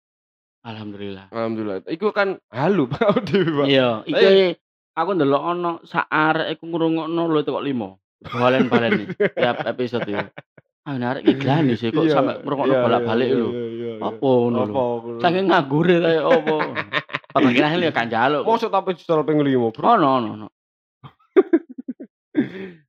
Alhamdulillah. 0.67 1.31
Alhamdulillah. 1.31 1.87
Iku 1.87 2.11
kan 2.11 2.39
halu 2.51 2.87
Pak 2.91 3.23
dhewe, 3.27 3.63
Pak. 3.63 3.67
Iya, 3.71 3.89
iki 4.07 4.59
aku 4.97 5.11
ndelok 5.15 5.43
ono 5.43 5.73
sak 5.87 6.07
arek 6.11 6.59
iku 6.59 6.65
ngrungokno 6.71 7.23
lho 7.31 7.41
teko 7.43 7.61
5. 7.63 8.31
Balen-balen 8.33 8.93
tiap 9.39 9.63
episode 9.67 10.09
ya. 10.11 10.27
Ah, 10.87 10.95
arek 10.95 11.27
iki 11.27 11.35
glani 11.43 11.75
sih 11.75 11.91
kok 11.91 12.07
Iya, 12.07 12.15
sampe 12.19 12.43
ngrungokno 12.43 12.75
iya, 12.75 12.83
bolak-balik 12.83 13.29
iya, 13.31 13.39
lho. 13.39 13.49
iya, 13.51 13.67
iya, 13.67 13.91
iya. 13.99 14.07
Apa 14.07 14.27
ngono 14.27 14.59
Apa? 14.63 14.71
lho. 14.71 15.19
Saking 15.23 15.45
nganggur 15.51 15.87
ta 15.87 16.11
opo. 16.27 16.57
Pemanggilan 17.37 17.69
hasil 17.69 17.83
ya 17.85 17.93
kan 17.93 18.09
jaluk. 18.09 18.43
Mosok 18.49 18.71
tapi 18.73 18.97
jual 18.97 19.21
ping 19.29 19.39
5, 19.45 19.75
Bro. 19.75 19.87
Ono 19.99 20.09
ono 20.09 20.29
ono. 20.41 20.47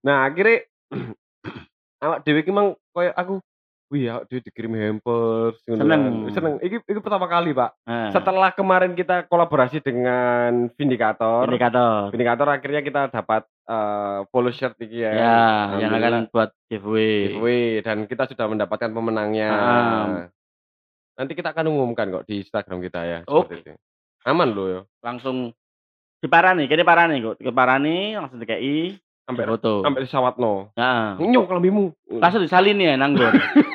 Nah, 0.08 0.28
akhirnya 0.28 0.64
awak 2.04 2.24
dhewe 2.24 2.44
ki 2.44 2.52
mang 2.52 2.76
koyo 2.96 3.12
aku 3.12 3.44
Wih, 3.88 4.12
awak 4.12 4.28
dhewe 4.28 4.44
dikirim 4.44 4.76
hampers 4.76 5.56
Seneng. 5.64 5.88
kan. 5.88 6.02
Seneng. 6.36 6.54
Iki 6.60 6.84
iki 6.84 7.00
pertama 7.00 7.24
kali, 7.24 7.56
Pak. 7.56 7.72
Nah, 7.88 8.12
Setelah 8.12 8.52
kemarin 8.52 8.92
kita 8.92 9.24
kolaborasi 9.26 9.80
dengan 9.80 10.68
Vindicator. 10.76 11.48
indikator. 11.48 12.12
Vindicator 12.12 12.48
akhirnya 12.52 12.84
kita 12.84 13.02
dapat 13.08 13.48
eh, 13.64 14.20
polo 14.28 14.52
shirt 14.52 14.76
iki 14.78 15.08
ya. 15.08 15.12
Ya, 15.16 15.40
yang 15.80 15.96
akan 15.96 16.28
buat 16.28 16.52
giveaway. 16.68 17.32
giveaway 17.32 17.64
dan 17.80 18.04
kita 18.04 18.28
sudah 18.28 18.46
mendapatkan 18.46 18.92
pemenangnya. 18.92 19.50
Ah. 19.50 20.08
Nanti 21.16 21.32
kita 21.32 21.56
akan 21.56 21.72
umumkan 21.72 22.12
kok 22.12 22.28
di 22.28 22.44
Instagram 22.44 22.84
kita 22.84 23.00
ya. 23.02 23.20
Oke. 23.24 23.56
itu. 23.58 23.72
Aman 24.28 24.52
loh 24.52 24.68
ya. 24.68 24.82
Langsung 25.00 25.56
diparani, 26.20 26.68
kene 26.68 26.84
parani 26.84 27.24
kok. 27.24 27.40
Diparani 27.40 28.20
langsung 28.20 28.38
dikei 28.38 29.00
Sampai 29.24 29.44
foto. 29.44 29.84
sampai 29.84 30.08
disawatno. 30.08 30.72
Nah, 30.72 31.20
Nyok 31.20 31.46
kelambimu. 31.48 31.92
langsung 32.20 32.44
disalini 32.44 32.88
ya 32.88 32.96
nanggur. 32.96 33.32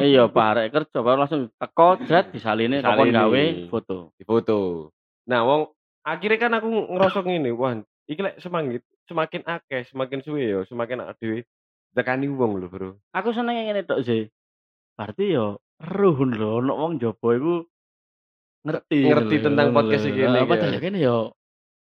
iya, 0.00 0.24
Pak 0.28 0.46
arek 0.56 0.66
kerja 0.72 0.98
baru 1.04 1.24
langsung 1.24 1.52
teko 1.54 2.00
jet 2.08 2.32
disalini 2.32 2.80
takon 2.80 3.12
gawe 3.12 3.44
foto. 3.68 4.12
di 4.16 4.24
foto. 4.24 4.88
Nah, 5.28 5.44
wong 5.44 5.70
akhirnya 6.02 6.38
kan 6.40 6.52
aku 6.56 6.68
ngerosok 6.96 7.24
ngene, 7.28 7.50
wah, 7.54 7.76
iki 8.08 8.20
lek 8.24 8.40
semakin 8.40 8.80
semakin 9.06 9.42
akeh, 9.44 9.82
semakin 9.90 10.20
suwe 10.24 10.42
ya, 10.42 10.60
semakin 10.66 11.04
akeh 11.04 11.16
dhewe 11.20 11.38
tekani 11.94 12.30
wong 12.30 12.58
lho, 12.62 12.66
Bro. 12.70 12.90
Aku 13.12 13.34
seneng 13.34 13.58
yang 13.58 13.70
ngene 13.70 13.86
tok 13.86 14.02
sih. 14.06 14.30
Berarti 14.94 15.34
yo 15.34 15.58
ruhun 15.80 16.36
lho 16.36 16.60
ono 16.60 16.72
wong 16.76 16.92
jaba 17.00 17.28
iku 17.34 17.64
ngerti 18.68 18.96
Ngerti 19.08 19.36
lho, 19.40 19.44
tentang 19.48 19.72
podcast 19.72 20.04
iki 20.04 20.20
Apa 20.28 20.54
ya. 20.60 20.76
ya 20.76 20.80
kene 20.80 20.98
yo 21.00 21.32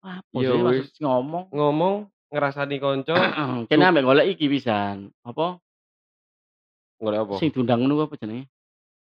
apa 0.03 0.39
Yo 0.39 0.51
sih 0.55 0.59
maksud 0.63 0.95
ngomong 1.03 1.45
Ngomong 1.55 1.95
ngerasani 2.27 2.77
kanca, 2.83 3.15
kene 3.71 3.85
ambek 3.87 4.03
golek 4.03 4.27
iki 4.35 4.51
pisan. 4.51 5.15
Apa 5.23 5.63
golek 7.01 7.21
apa? 7.29 7.35
sing 7.41 7.51
diundang 7.53 7.85
ngono 7.85 8.05
apa 8.05 8.17
jenenge? 8.17 8.49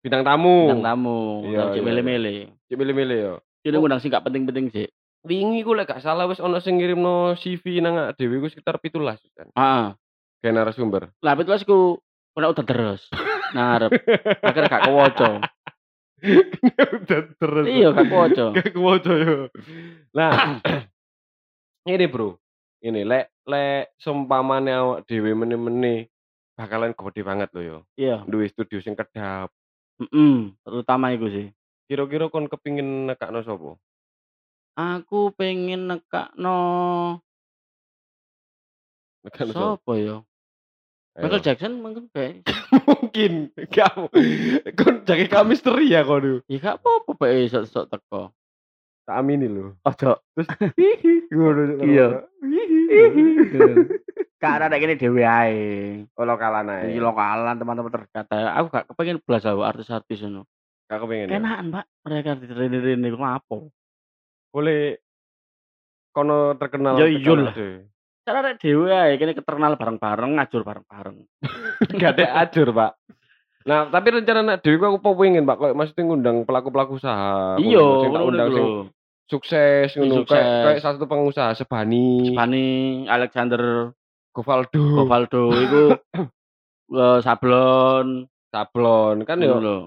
Bintang 0.04 0.20
tamu. 0.20 0.68
Bintang 0.68 0.84
tamu, 0.84 1.18
Iya, 1.48 1.72
cek 1.72 1.80
iya. 1.80 1.84
mele-mele. 1.84 2.36
Cek 2.68 2.76
milih-milih 2.76 3.18
ya. 3.24 3.34
Kene 3.64 3.80
ngundang 3.80 4.00
sing 4.04 4.12
gak 4.12 4.24
penting-penting 4.28 4.68
sih. 4.68 4.86
Wingi 5.24 5.64
ku 5.64 5.72
lek 5.72 5.88
gak 5.88 6.04
salah 6.04 6.28
wis 6.28 6.44
ono 6.44 6.60
sing 6.60 6.76
ngirimno 6.76 7.32
CV 7.40 7.80
nang 7.80 7.96
awake 7.96 8.20
dhewe 8.20 8.44
ku 8.44 8.52
sekitar 8.52 8.76
17 8.76 9.00
kan. 9.32 9.48
Heeh. 9.56 9.86
Kayak 10.44 10.54
narasumber. 10.60 11.08
Lah 11.24 11.32
betul 11.32 11.56
ku 11.64 11.78
kena 12.36 12.52
udah 12.52 12.64
terus. 12.68 13.02
Nah, 13.56 13.80
arep 13.80 13.96
akhirnya 14.44 14.68
gak 14.68 14.84
kewoco. 14.92 15.30
Udah 17.00 17.20
terus. 17.40 17.64
Iya, 17.64 17.88
gak 17.96 18.06
kewoco. 18.12 18.46
Gak 18.52 18.70
kewoco 18.76 19.12
yo. 19.16 19.38
Nah, 20.12 20.60
ini 21.88 22.04
bro, 22.12 22.36
ini 22.84 23.08
lek 23.08 23.32
lek 23.48 23.96
seumpamane 23.96 24.72
awak 24.76 25.08
dhewe 25.08 25.32
meneh-meneh 25.32 26.12
bakalan 26.54 26.94
gede 26.94 27.22
banget 27.22 27.48
loh 27.50 27.62
yo. 27.62 27.78
Iya, 27.94 28.22
Duwe 28.24 28.46
studio 28.46 28.78
sing 28.78 28.94
kedap. 28.94 29.50
heeh, 29.94 30.50
terutama 30.62 31.10
iku 31.10 31.26
sih. 31.26 31.50
Kira-kira 31.84 32.26
kon 32.26 32.46
kepingin 32.46 33.06
nekakno 33.06 33.42
sapa? 33.42 33.76
Aku 34.74 35.30
pengen 35.30 35.86
nekakno 35.86 36.58
Nekakno 39.22 39.52
sapa? 39.52 39.64
sapa 39.78 39.92
ya? 39.94 40.16
Ayo. 41.14 41.22
Michael 41.22 41.42
Jackson 41.42 41.72
mungkin 41.78 42.04
kayak 42.10 42.42
Mungkin 42.90 43.32
kamu 43.70 44.10
kon 44.78 44.94
jake 45.06 45.30
ka 45.30 45.46
misteri 45.46 45.86
ya 45.86 46.02
kono. 46.02 46.42
ya 46.50 46.58
gak 46.58 46.82
apa-apa 46.82 47.14
bae 47.14 47.46
sok-sok 47.46 47.86
teko. 47.86 48.34
Tak 49.04 49.20
amini 49.20 49.46
lho. 49.48 49.76
Ojo. 49.84 50.10
Terus 50.32 50.48
ngono. 51.36 51.62
Iya. 51.84 52.24
Karena 54.40 54.68
ada 54.68 54.76
gini 54.80 54.96
dewe 54.96 55.22
ae. 55.24 55.60
Oh 56.16 56.24
lokalan 56.24 56.72
ae. 56.72 56.92
Di 56.92 57.00
lokalan 57.00 57.56
teman-teman 57.60 57.92
terdekat. 57.92 58.24
Aku 58.32 58.66
gak 58.72 58.88
kepengen 58.88 59.20
belas 59.20 59.44
aku 59.44 59.60
artis-artis 59.60 60.24
ngono. 60.24 60.48
Gak 60.88 61.00
kepengin. 61.04 61.28
ya? 61.28 61.36
Kenaan, 61.36 61.66
Pak. 61.72 61.84
Mereka 62.04 62.30
di-rene-rene 62.44 63.06
iku 63.08 63.24
apa? 63.24 63.56
Boleh 64.52 65.00
kono 66.12 66.56
terkenal. 66.56 66.96
Ya 67.00 67.08
iya 67.08 67.32
lah. 67.36 67.54
Cara 68.24 68.40
ada 68.40 68.52
dewe 68.56 68.88
ae 68.88 69.20
kene 69.20 69.36
terkenal 69.36 69.76
bareng-bareng, 69.76 70.40
ngajur 70.40 70.64
bareng-bareng. 70.64 71.16
Gak 72.00 72.16
ada 72.16 72.40
ajur, 72.48 72.72
Pak. 72.72 72.92
Nah, 73.64 73.88
tapi 73.88 74.12
rencana 74.12 74.40
nak 74.44 74.58
dewi 74.60 74.76
aku 74.76 75.00
apa 75.00 75.10
pengen, 75.16 75.44
Pak, 75.44 75.56
kayak 75.56 75.74
maksudnya 75.74 76.02
ngundang 76.04 76.36
pelaku-pelaku 76.44 77.00
usaha. 77.00 77.56
Iya, 77.56 77.84
ngundang 78.12 78.48
sing 78.52 78.68
sukses 79.24 79.88
ngono 79.96 80.20
Sukses. 80.20 80.36
kayak 80.36 80.64
kayak 80.68 80.80
satu 80.84 81.08
pengusaha 81.08 81.56
Sebani, 81.56 82.28
Spani, 82.28 82.68
Alexander 83.08 83.88
Govaldo, 84.36 84.84
Govaldo 85.00 85.48
iku 85.48 85.82
eh, 87.00 87.18
sablon 87.24 88.28
Sablon 88.52 89.24
kan 89.24 89.40
yo 89.40 89.58
lho. 89.58 89.78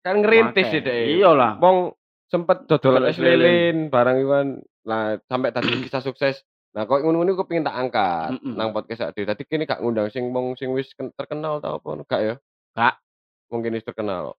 kan 0.00 0.22
ngerintis 0.22 0.70
sih 0.70 0.78
deh. 0.78 1.18
Iya 1.18 1.34
lah. 1.34 1.58
Wong 1.58 1.90
sempet 2.30 2.70
dodolan 2.70 3.10
es 3.10 3.18
lilin. 3.18 3.90
barang 3.90 4.16
iwan. 4.22 4.46
Nah, 4.86 5.18
sampai 5.26 5.50
tadi 5.50 5.66
kisah 5.82 5.98
sukses. 5.98 6.46
Nah, 6.72 6.86
kok 6.86 7.02
ngono-ngono 7.02 7.34
aku 7.34 7.50
pengen 7.50 7.66
tak 7.66 7.74
angkat 7.74 8.38
Mm-mm. 8.38 8.54
nang 8.54 8.70
podcast 8.70 9.10
ade. 9.10 9.26
Tadi 9.26 9.42
kini 9.42 9.66
gak 9.66 9.82
ngundang 9.82 10.06
sing 10.08 10.30
wong 10.30 10.54
sing 10.54 10.70
wis 10.70 10.86
ken- 10.94 11.10
terkenal 11.12 11.58
tau 11.58 11.82
apa 11.82 12.06
gak 12.06 12.20
ya? 12.22 12.34
Gak. 12.76 13.00
Mungkin 13.48 13.72
wis 13.72 13.86
terkenal. 13.88 14.36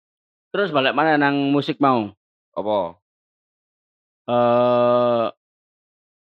Terus 0.53 0.69
balik 0.69 0.93
mana 0.93 1.17
nang 1.17 1.49
musik 1.49 1.81
mau? 1.81 2.13
Apa? 2.53 2.95
Eh 4.29 5.27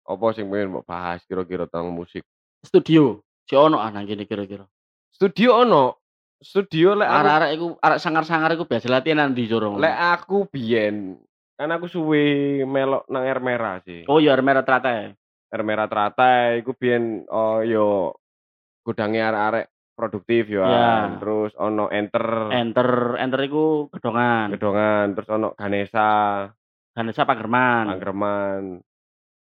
Apa 0.04 0.26
sing 0.36 0.52
pengen 0.52 0.76
mbok 0.76 0.84
bahas 0.84 1.24
kira-kira 1.26 1.64
tentang 1.66 1.90
musik? 1.90 2.22
studio. 2.64 3.20
Si 3.44 3.52
ono 3.56 3.76
ah 3.80 3.92
nang 3.92 4.06
kene 4.08 4.24
kira-kira. 4.24 4.64
Studio 5.12 5.64
ono. 5.64 6.00
Studio 6.44 6.92
lek 6.92 7.08
aku 7.08 7.18
Arek-arek 7.24 7.50
iku 7.56 7.66
arek 7.80 8.00
sangar-sangar 8.00 8.50
iku 8.52 8.64
biasa 8.68 8.86
latihan 8.92 9.32
di 9.32 9.48
jorong. 9.48 9.80
lek 9.80 9.96
aku 9.96 10.44
biyen 10.48 11.16
kan 11.56 11.70
aku 11.72 11.88
suwe 11.88 12.60
melok 12.68 13.08
nang 13.08 13.24
air 13.24 13.40
merah 13.40 13.80
sih. 13.82 14.04
Oh 14.06 14.20
ya 14.20 14.36
merah 14.44 14.60
teratai. 14.60 15.16
Air 15.48 15.62
merah 15.64 15.88
teratai 15.88 16.60
iku 16.60 16.76
biyen 16.76 17.24
oh 17.32 17.64
yo 17.64 18.12
gudange 18.84 19.24
arek-arek 19.24 19.72
produktif 19.94 20.50
yo 20.50 20.60
Iya. 20.60 21.16
terus 21.16 21.54
ono 21.54 21.86
enter, 21.88 22.50
Enter, 22.50 23.14
Enter 23.16 23.40
iku 23.42 23.86
gedongan. 23.88 24.50
gedongan, 24.52 25.14
terus 25.14 25.28
ono 25.28 25.54
Ganesha, 25.54 26.10
Ganesha 26.92 27.22
Pagerman. 27.22 27.94
Panggerman. 27.94 28.62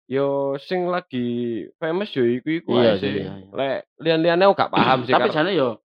Yo 0.06 0.58
sing 0.58 0.86
lagi 0.86 1.24
famous 1.78 2.10
yo 2.12 2.26
iku-iku 2.26 2.74
Iya 2.74 2.90
ae 2.90 3.00
sih, 3.00 3.10
iya, 3.22 3.32
iya. 3.38 3.48
Lek 3.48 3.78
liyan-liyane 3.96 4.42
aku 4.44 4.54
gak 4.56 4.72
paham 4.74 4.98
sih 5.02 5.14
Tapi 5.14 5.30
jane 5.30 5.54
yo 5.54 5.78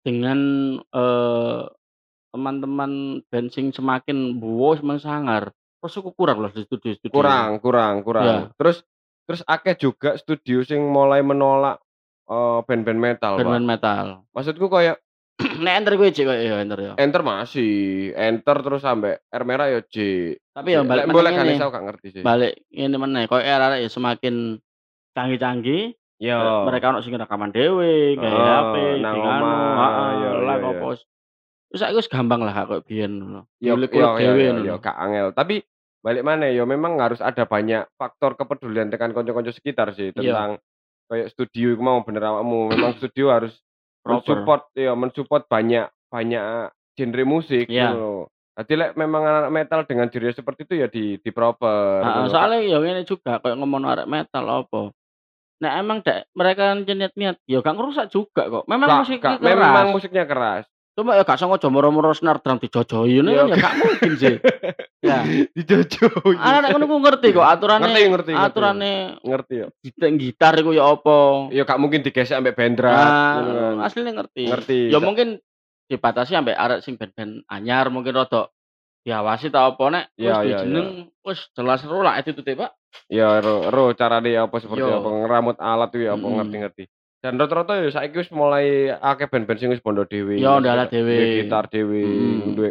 dengan, 0.00 0.40
eee, 0.82 1.60
teman-teman 2.28 2.90
band 3.28 3.48
sing 3.50 3.70
semakin 3.70 4.34
buwo 4.34 4.72
semakin 4.72 4.98
sangar, 4.98 5.42
terus 5.78 5.94
iku 5.94 6.10
kurang 6.10 6.40
loh 6.40 6.48
di 6.48 6.64
studio-studio. 6.64 7.12
kurang 7.12 7.60
kurang 7.60 8.00
kurang. 8.00 8.24
Iya. 8.24 8.40
Terus 8.56 8.80
terus 9.22 9.44
akeh 9.44 9.76
juga 9.76 10.16
studio 10.16 10.64
sing 10.64 10.80
mulai 10.82 11.20
menolak, 11.20 11.81
Oh, 12.32 12.64
band-band 12.64 12.96
uh, 12.96 13.04
metal 13.12 13.32
band-band 13.36 13.68
metal 13.68 14.06
maksudku 14.32 14.72
kayak 14.72 14.96
Nek 15.64 15.74
enter 15.82 15.94
gue 15.96 16.08
J 16.12 16.18
ya 16.28 16.60
enter 16.60 16.78
ya. 16.78 16.92
Enter 17.00 17.22
masih, 17.24 18.12
enter 18.14 18.56
terus 18.62 18.82
sampai 18.84 19.18
R 19.32 19.42
merah 19.42 19.66
ya 19.72 19.80
J. 19.82 19.96
Tapi 20.52 20.68
ya 20.76 20.80
balik 20.84 21.08
boleh 21.10 21.30
kan 21.32 21.46
saya 21.48 21.72
gak 21.72 21.84
ngerti 21.88 22.06
sih. 22.20 22.22
Balik 22.22 22.68
ini 22.70 22.96
mana 23.00 23.26
kok 23.26 23.42
R 23.42 23.62
ya 23.80 23.88
semakin 23.88 24.60
canggih-canggih. 25.16 25.96
Ya. 26.22 26.38
Mereka 26.38 26.94
ono 26.94 27.02
sing 27.02 27.18
rekaman 27.18 27.50
dhewe, 27.50 28.14
kayak 28.14 28.30
oh, 28.30 28.46
HP, 28.46 28.74
nang 29.02 29.18
omah, 29.18 29.90
ya 30.22 30.30
lah 30.38 30.56
iya, 30.62 30.70
opo. 30.70 30.88
Iya. 30.94 31.02
Wis 31.74 31.82
aku 31.82 31.98
gampang 32.06 32.46
lah 32.46 32.54
kok 32.62 32.86
biyen. 32.86 33.42
Ya 33.58 33.74
dhewe 33.74 34.62
ya 34.62 34.78
gak 34.78 34.96
angel. 35.02 35.34
Tapi 35.34 35.66
balik 36.02 36.22
mana 36.22 36.50
ya 36.50 36.62
memang 36.62 36.98
harus 36.98 37.18
ada 37.18 37.46
banyak 37.46 37.90
faktor 37.98 38.34
kepedulian 38.34 38.90
dengan 38.90 39.14
konco-konco 39.14 39.54
sekitar 39.54 39.94
sih 39.94 40.10
tentang 40.10 40.58
kayak 41.12 41.28
studio 41.28 41.76
iku 41.76 41.82
mau 41.84 42.00
bener 42.00 42.24
awakmu. 42.24 42.72
Memang 42.72 42.96
studio 42.98 43.28
harus 43.28 43.52
Proper. 44.00 44.16
mensupport 44.24 44.62
ya 44.72 44.92
mensupport 44.96 45.42
banyak 45.46 45.86
banyak 46.08 46.42
genre 46.96 47.24
musik 47.24 47.68
Iya. 47.68 47.92
ngono 47.92 48.00
lho. 48.00 48.14
Dadi 48.52 48.74
lek 48.76 48.92
memang 48.96 49.22
anak 49.24 49.48
metal 49.48 49.80
dengan 49.84 50.08
genre 50.08 50.28
seperti 50.28 50.60
itu 50.64 50.74
ya 50.76 50.86
di 50.88 51.16
di 51.16 51.30
proper 51.30 52.00
lho. 52.00 52.28
soalnya 52.28 52.60
ya 52.60 52.76
ngene 52.80 53.04
juga 53.04 53.36
kayak 53.38 53.56
ngomong 53.56 53.84
arek 53.86 54.08
metal 54.08 54.44
apa. 54.44 54.90
Nek 55.62 55.72
emang 55.78 55.98
dek 56.02 56.26
mereka 56.34 56.74
niat-niat 56.74 57.36
ya 57.46 57.58
gak 57.60 57.76
ngerusak 57.76 58.10
juga 58.10 58.50
kok. 58.50 58.64
Memang 58.66 58.88
musiknya 59.00 59.36
gak, 59.36 59.40
keras. 59.40 59.46
memang 59.46 59.86
musiknya 59.92 60.24
keras. 60.26 60.64
Cuma 60.92 61.16
ya 61.16 61.24
gak 61.24 61.40
sengaja 61.40 61.72
moro-moro 61.72 62.12
snare 62.12 62.44
drum 62.44 62.60
dijojohi 62.60 63.24
ngono 63.24 63.30
Iya. 63.32 63.40
kan 63.40 63.48
ya 63.48 63.56
gak 63.56 63.74
mungkin 63.80 64.12
sih. 64.20 64.36
Ya. 65.02 65.18
Dijojohi. 65.56 66.36
Anak 66.38 66.78
ngono 66.78 66.84
ku 66.86 66.96
ngerti 67.02 67.34
kok 67.34 67.42
aturane. 67.42 67.82
Ngerti, 67.90 68.02
ngerti, 68.06 68.30
ngerti. 68.36 68.46
Aturane 68.46 68.92
ngerti 69.24 69.54
ya. 69.58 69.68
gitar, 69.82 70.08
gitar 70.14 70.54
iku 70.60 70.70
ya 70.76 70.84
apa. 70.86 71.18
Ya 71.50 71.62
gak 71.64 71.80
mungkin 71.80 72.04
digesek 72.04 72.36
ambek 72.38 72.54
bendrat 72.54 72.92
ngono 73.40 73.50
kan. 73.50 73.72
Nah, 73.80 73.86
aslinya 73.88 74.12
ngerti. 74.20 74.44
Ngerti. 74.46 74.78
Ya 74.92 75.00
mungkin 75.00 75.40
dibatasi 75.88 76.36
sampai 76.36 76.54
arek 76.54 76.80
sing 76.84 76.94
band-band 77.00 77.44
anyar 77.48 77.88
mungkin 77.88 78.14
rada 78.14 78.48
diawasi 79.02 79.50
ta 79.50 79.66
apa 79.66 79.84
nek 79.90 80.04
wis 80.14 80.22
Iya, 80.22 80.34
duwe 80.38 80.46
iya, 80.46 80.58
jeneng 80.62 80.88
wis 81.26 81.40
jelas 81.52 81.82
ro 81.82 82.00
lah 82.06 82.14
attitude 82.16 82.52
Pak. 82.54 82.70
Ya 83.10 83.42
ro, 83.42 83.66
ro 83.68 83.90
carane 83.98 84.30
apa 84.38 84.56
seperti 84.62 84.86
Yo. 84.86 85.02
apa 85.02 85.08
ngeramut 85.10 85.56
alat 85.58 85.90
itu 85.92 86.06
ya 86.06 86.14
apa 86.14 86.22
ngerti-ngerti. 86.22 86.84
Dan 87.22 87.38
rata-rata 87.38 87.78
ya 87.78 87.86
saiki 87.94 88.18
wis 88.18 88.34
mulai 88.34 88.90
akeh 88.90 89.30
band-band 89.30 89.58
sing 89.62 89.70
wis 89.70 89.78
bondo 89.78 90.02
dhewe. 90.02 90.42
Yo, 90.42 90.58
ndalah 90.58 90.90
dhewe. 90.90 91.46
Gitar 91.46 91.70
dhewe, 91.70 92.02
Mm. 92.02 92.58
duwe 92.58 92.70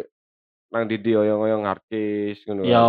nang 0.68 0.84
ndi 0.88 1.12
oyong-oyong 1.16 1.64
artis 1.64 2.44
ngono. 2.44 2.68
Yo. 2.68 2.88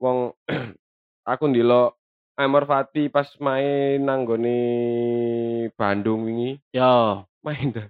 Wong 0.00 0.32
aku 1.32 1.44
ndelok 1.52 2.00
Amor 2.40 2.64
Fati 2.66 3.12
pas 3.12 3.28
main 3.38 4.00
nang 4.02 4.24
gone 4.26 4.58
Bandung 5.76 6.24
wingi, 6.26 6.58
Yo. 6.72 7.22
main 7.44 7.68
dah. 7.70 7.86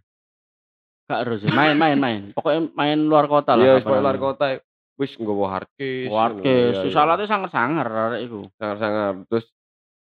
Gak 1.08 1.18
harus 1.24 1.38
sih, 1.46 1.52
main 1.54 1.78
main 1.78 1.96
main. 1.96 2.22
Pokoknya 2.34 2.74
main 2.74 2.98
luar 3.06 3.30
kota 3.30 3.54
lah. 3.54 3.78
Iya, 3.78 3.86
luar 3.86 4.18
kota 4.18 4.58
wis 4.98 5.14
nggawa 5.14 5.46
hardcase. 5.62 6.10
Iya. 6.10 6.90
salatnya 6.90 7.30
sangar-sangar 7.30 7.86
arek 7.86 8.20
iku. 8.26 8.50
sangat-sangat 8.58 9.14
terus 9.30 9.46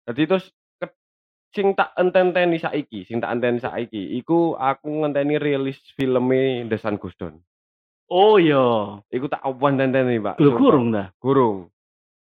jadi 0.09 0.23
terus 0.29 0.46
sing 1.50 1.74
tak 1.74 1.90
enteni 1.94 2.56
saiki 2.56 3.02
sing 3.02 3.18
tak 3.18 3.32
enteni 3.32 3.58
saiki 3.58 4.16
iku 4.16 4.54
aku 4.54 5.02
ngenteni 5.02 5.34
rilis 5.36 5.82
Sun 6.76 6.96
Goes 6.96 7.14
Down 7.14 7.42
Oh 8.06 8.36
iya. 8.36 8.98
iku 9.06 9.26
tak 9.26 9.42
opan 9.42 9.78
enteni 9.78 10.18
Pak 10.18 10.38
Lho 10.38 10.50
kurung 10.52 10.90
dah. 10.90 11.10
gurung 11.16 11.70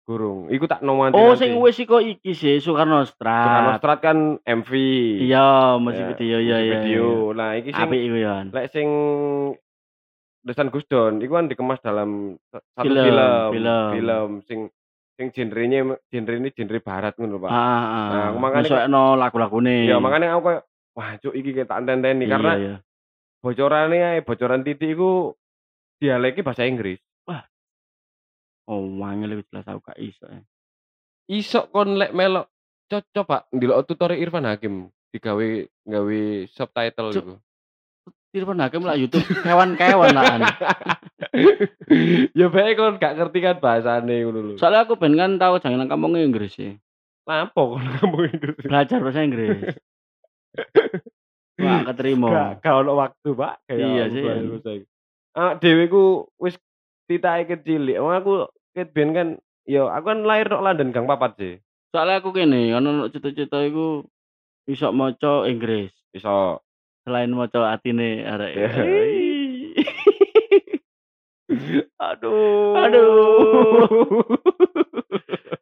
gurung 0.01 0.45
iku 0.47 0.65
tak 0.65 0.81
nomor 0.81 1.10
Oh 1.12 1.34
sing 1.34 1.53
wis 1.55 1.77
iku 1.77 1.97
iki 1.97 2.34
sih 2.34 2.57
Soekarno 2.57 3.01
Soekarno 3.01 3.05
Strat. 3.07 3.77
Strat 3.77 3.99
kan 3.99 4.17
MV 4.39 4.71
Iya, 5.21 5.77
musik 5.77 6.01
Ya, 6.01 6.10
video 6.12 6.38
iya 6.38 6.57
iya. 6.60 6.73
video 6.75 7.05
nah 7.31 7.53
iki 7.53 7.69
sing 7.69 7.81
Apik 7.84 8.01
iku 8.03 8.17
ya. 8.17 8.36
lek 8.43 8.65
sing 8.69 8.88
Goes 10.67 10.86
Down 10.86 11.17
iku 11.19 11.34
kan 11.36 11.45
dikemas 11.45 11.77
dalam 11.79 12.10
sa- 12.47 12.65
satu 12.73 12.89
Film, 12.89 13.05
film 13.05 13.49
film. 13.53 13.89
film 13.93 14.29
sing 14.43 14.60
sing 15.21 15.29
genrenya 15.29 15.86
genre 16.10 16.34
ini 16.41 16.49
genre 16.49 16.79
barat 16.81 17.13
ngono 17.21 17.38
Pak 17.38 17.49
Heeh, 17.53 17.62
Nah, 17.62 18.10
heeh. 18.10 18.25
aku 18.34 18.38
makanya 18.41 18.63
Nyesuaikno 18.65 19.03
lagu-lagune. 19.21 19.75
Ya 19.86 20.01
makanya 20.01 20.34
aku 20.34 20.41
kayak 20.49 20.63
wah 20.97 21.12
cuk 21.21 21.34
iki 21.38 21.49
kayak 21.53 21.69
tak 21.69 21.77
enteni 21.86 22.25
Iya, 22.25 22.31
karena 22.34 22.51
iya. 22.57 22.75
ae 24.17 24.25
bocoran 24.25 24.65
titik 24.65 24.97
iku 24.97 25.38
dialeknya 26.01 26.41
bahasa 26.41 26.65
Inggris. 26.65 26.97
Oh, 28.69 28.81
wangel 28.97 29.38
iku 29.38 29.43
jelas 29.51 29.67
aku 29.67 29.84
gak 29.84 29.99
iso. 30.01 30.25
ya. 30.25 30.41
Iso 31.29 31.67
kon 31.69 31.99
lek 32.01 32.15
melok 32.17 32.49
coba 32.89 33.45
ndelok 33.53 33.88
tutorial 33.88 34.19
Irfan 34.19 34.47
Hakim 34.47 34.88
digawe 35.12 35.47
gawe 35.88 36.21
subtitle 36.51 37.10
iku. 37.13 37.34
Irfan 38.32 38.63
Hakim 38.63 38.88
lah 38.88 38.96
YouTube 38.96 39.28
kewan-kewan 39.44 40.15
lah. 40.15 40.39
ya 42.39 42.48
bae 42.48 42.72
kon 42.80 42.96
gak 42.96 43.20
ngerti 43.20 43.44
kan 43.44 43.60
bahasane 43.60 44.24
ngono 44.24 44.39
lho. 44.39 44.54
Soalnya 44.56 44.88
aku 44.88 44.96
ben 44.96 45.20
kan 45.20 45.36
tahu 45.36 45.60
jangan 45.60 45.91
kamu 45.91 46.32
Inggris 46.32 46.56
sih. 46.56 46.80
Lapo 47.28 47.76
kon 47.76 47.84
kamu 48.00 48.32
Inggris. 48.32 48.63
Belajar 48.63 49.04
bahasa 49.04 49.28
Inggris. 49.28 49.60
Wah, 51.62 51.84
keterima. 51.91 52.28
Gak 52.32 52.52
gak 52.63 52.74
ono 52.74 52.91
waktu, 52.98 53.30
Pak. 53.36 53.54
Kayak 53.67 53.80
Iya 53.84 54.04
sih. 54.10 54.24
Ah, 55.36 55.52
dhewe 55.60 55.84
ku 55.91 56.32
wis 56.39 56.56
titake 57.12 57.60
kecil. 57.60 57.84
Wong 58.00 58.15
aku 58.15 58.48
ket 58.72 58.96
ben 58.96 59.12
kan 59.12 59.28
ya 59.67 59.91
aku 59.91 60.08
kan 60.08 60.24
lahir 60.24 60.48
nang 60.48 60.63
London 60.63 60.96
Gang 60.96 61.06
Papat 61.06 61.36
sih. 61.36 61.54
Soalnya 61.91 62.24
aku 62.24 62.32
gini, 62.32 62.72
ono 62.72 63.12
cita-cita 63.12 63.60
iku 63.67 64.08
iso 64.63 64.96
maca 64.96 65.44
Inggris. 65.52 65.91
Iso 66.15 66.63
Selain 67.01 67.31
maca 67.33 67.73
atine 67.73 68.21
arek. 68.23 68.53
Iya. 71.51 71.83
Aduh. 71.99 72.77
Aduh. 72.79 74.23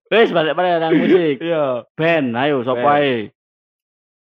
Wes 0.09 0.29
balik 0.29 0.53
mana 0.53 0.77
nang 0.77 0.93
musik. 0.97 1.41
Iya. 1.41 1.89
Band, 1.97 2.37
ayo 2.37 2.61
sapa 2.61 3.01
ae? 3.01 3.33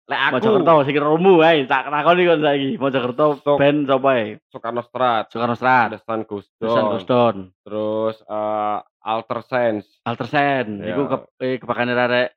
Lek 0.06 0.20
aku 0.22 0.38
Mojokerto 0.38 0.86
sing 0.86 0.96
romu 1.02 1.42
ae, 1.42 1.66
tak 1.66 1.90
takoni 1.90 2.22
kon 2.30 2.38
saiki. 2.38 2.70
Mojokerto 2.78 3.26
Sok. 3.42 3.58
band 3.58 3.90
sapa 3.90 4.08
ae? 4.14 4.38
Soekarno 4.54 4.82
Strat, 4.86 5.24
Soekarno 5.34 5.56
Strat, 5.58 5.98
Susan 5.98 6.22
Down, 6.62 6.92
Guston, 6.94 7.36
terus 7.66 8.14
eh, 8.22 8.78
Alter 9.02 9.40
Sense. 9.42 9.98
Altersen, 10.06 10.86
Iya. 10.86 10.94
iku 10.94 11.02
ke 11.10 11.16
eh, 11.42 11.54
kebakane 11.58 11.94
arek 11.98 12.35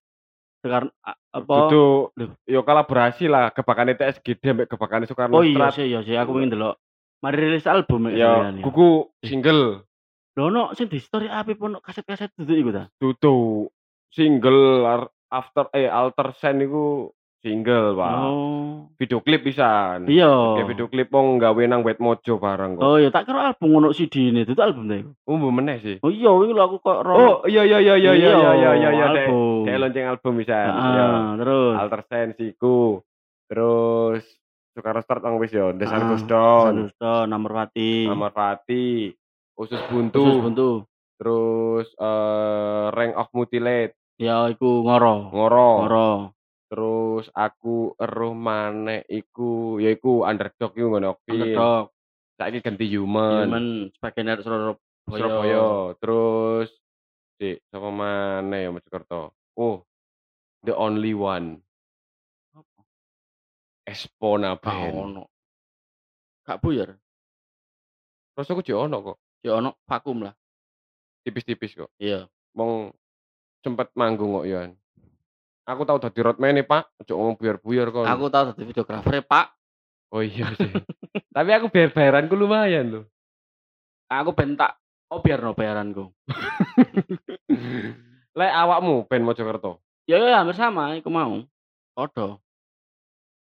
Soekarno 0.60 0.92
a- 1.02 1.16
apa? 1.32 1.56
Loh. 1.72 2.12
yo 2.44 2.60
kolaborasi 2.62 3.32
lah 3.32 3.56
kebakane 3.56 3.96
TSGD 3.96 4.44
ambek 4.52 4.68
kebakane 4.68 5.08
Soekarno 5.08 5.40
Oh 5.40 5.46
iya 5.46 5.72
sih, 5.72 5.88
iya 5.88 6.04
sih, 6.04 6.20
aku 6.20 6.36
pengen 6.36 6.52
delok. 6.52 6.76
Mari 7.20 7.36
rilis 7.36 7.68
album 7.68 8.08
ya. 8.08 8.16
Ya, 8.16 8.32
sekalian 8.32 8.56
ya. 8.60 8.64
kuku 8.64 8.88
single 9.24 9.64
Lho 10.36 10.44
ono 10.48 10.64
sing 10.72 10.88
di 10.88 11.00
story 11.00 11.28
api 11.28 11.56
pun 11.56 11.76
kaset-kaset 11.80 12.32
duduk 12.36 12.56
iku 12.56 12.70
ta. 12.72 12.84
dudu 12.96 13.68
single 14.08 14.88
after 15.28 15.68
eh 15.72 15.88
Alter 15.88 16.32
Sense 16.34 16.64
iku 16.64 17.12
single, 17.40 17.96
Pak. 17.96 18.14
Oh. 18.20 18.92
Video 19.00 19.20
klip 19.24 19.48
pisan. 19.48 20.06
Iya. 20.12 20.60
Kayak 20.60 20.70
video 20.76 20.88
klip 20.92 21.08
wong 21.12 21.40
gawe 21.40 21.64
nang 21.66 21.82
Wet 21.88 22.04
Mojo 22.04 22.36
barang 22.36 22.78
kok. 22.78 22.84
Oh 22.84 22.96
iya, 23.00 23.10
tak 23.10 23.28
kira 23.28 23.52
album 23.56 23.80
ono 23.80 23.96
CD 23.96 24.32
ini, 24.32 24.44
itu 24.44 24.60
album 24.60 24.92
ta 24.92 25.00
iku. 25.00 25.12
Umum 25.24 25.56
meneh 25.56 25.80
sih. 25.80 25.96
Oh 26.04 26.12
iya, 26.12 26.30
lho 26.30 26.60
aku 26.60 26.78
kok. 26.84 27.00
Oh 27.08 27.48
iya 27.48 27.64
iya 27.64 27.80
iya 27.80 27.96
iya 27.96 28.12
iya 28.14 28.32
iya 28.36 28.52
iya 28.56 28.72
iya 28.76 28.90
iya 28.92 29.06
album. 29.08 29.64
dek 29.66 29.78
lonceng 29.80 30.08
album 30.08 30.34
bisa. 30.40 30.56
Heeh, 30.56 31.26
terus. 31.40 31.76
Alter 31.80 32.02
Sense 32.08 32.40
iku. 32.44 33.00
Terus 33.50 34.24
Soekarno 34.78 35.02
Start 35.02 35.22
nang 35.26 35.42
wis 35.42 35.52
yo, 35.52 35.74
Sun 35.74 35.84
Ah, 35.84 36.70
Sandusto, 36.70 37.14
Nomor 37.26 37.52
Pati. 37.52 38.06
Amar 38.06 38.32
Fati, 38.32 39.10
Usus 39.58 39.82
Buntu, 39.90 40.24
buntu. 40.40 40.72
terus 41.20 41.90
eh 42.00 42.86
Rank 42.96 43.14
of 43.20 43.28
Mutilate, 43.36 43.98
Ya 44.20 44.48
iku 44.48 44.84
ngoro. 44.84 45.32
Ngoro. 45.32 45.70
Ngoro. 45.84 46.10
Terus 46.70 47.26
aku 47.34 47.98
eruh 47.98 48.38
maneh 48.38 49.02
iku 49.10 49.82
yaiku 49.82 50.22
Underdog 50.22 50.78
iku 50.78 50.88
ngono 50.94 51.18
film. 51.26 51.50
Underdog. 51.50 51.86
Saiki 52.38 52.62
ganti 52.62 52.86
Human. 52.94 53.50
Human 53.50 53.68
sebagian 53.98 54.30
dari 54.30 54.42
Surabaya. 54.46 54.78
Surabaya. 55.10 55.66
Terus 55.98 56.70
di 57.42 57.58
sapa 57.74 57.90
maneh 57.90 58.60
ya 58.64 58.70
Mojokerto. 58.70 59.34
Oh, 59.58 59.82
The 60.62 60.78
Only 60.78 61.18
One. 61.18 61.58
Espona 63.90 64.54
Gak 64.54 64.62
Band. 64.62 64.96
ono. 64.96 65.24
Gak 66.46 66.62
buyar. 66.62 66.94
Rasaku 68.38 68.62
jek 68.62 68.78
ono 68.78 68.98
kok. 69.02 69.18
Ya 69.42 69.58
ono 69.58 69.82
vakum 69.90 70.22
lah. 70.22 70.38
Tipis-tipis 71.26 71.74
kok. 71.74 71.90
Iya. 71.98 72.30
Wong 72.54 72.94
sempet 73.66 73.90
manggung 73.98 74.38
kok 74.38 74.46
ya. 74.46 74.70
Aku 75.70 75.86
tau 75.86 76.02
dadi 76.02 76.20
roadman 76.26 76.58
Pak. 76.66 77.06
Ojo 77.06 77.14
ngomong 77.14 77.38
buyar-buyar 77.38 77.94
kon. 77.94 78.10
Aku 78.10 78.26
tau 78.34 78.50
dadi 78.50 78.66
videografer, 78.66 79.22
Pak. 79.22 79.54
Oh 80.10 80.26
iya 80.26 80.50
sih. 80.58 80.74
Tapi 81.36 81.50
aku 81.54 81.70
bayar-bayaranku 81.70 82.34
lumayan 82.34 82.86
loh. 82.90 83.06
Aku 84.10 84.34
ben 84.34 84.58
tak 84.58 84.82
oh 85.14 85.22
biarno 85.22 85.54
bayaranku. 85.54 86.10
Lek 88.40 88.54
awakmu 88.58 89.06
band 89.06 89.24
Mojokerto. 89.30 89.78
Ya 90.10 90.18
ya 90.18 90.42
hampir 90.42 90.58
sama 90.58 90.98
iku 90.98 91.14
mau. 91.14 91.46
Padha. 91.94 92.42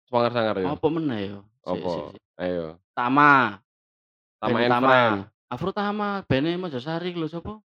Sangar-sangar 0.09 0.64
ya. 0.64 0.72
Apa 0.72 0.87
meneh? 0.88 1.37
Sik, 1.68 1.68
Apa? 1.68 1.92
Ayo. 2.40 2.81
Tama. 2.96 3.61
Tama 4.40 4.57
and 4.64 4.72
Tama. 4.72 4.96
Afro 5.52 5.70
Tama, 5.76 6.24
band 6.24 6.48
Mojosari 6.57 7.12
lho 7.12 7.29
sapa? 7.29 7.61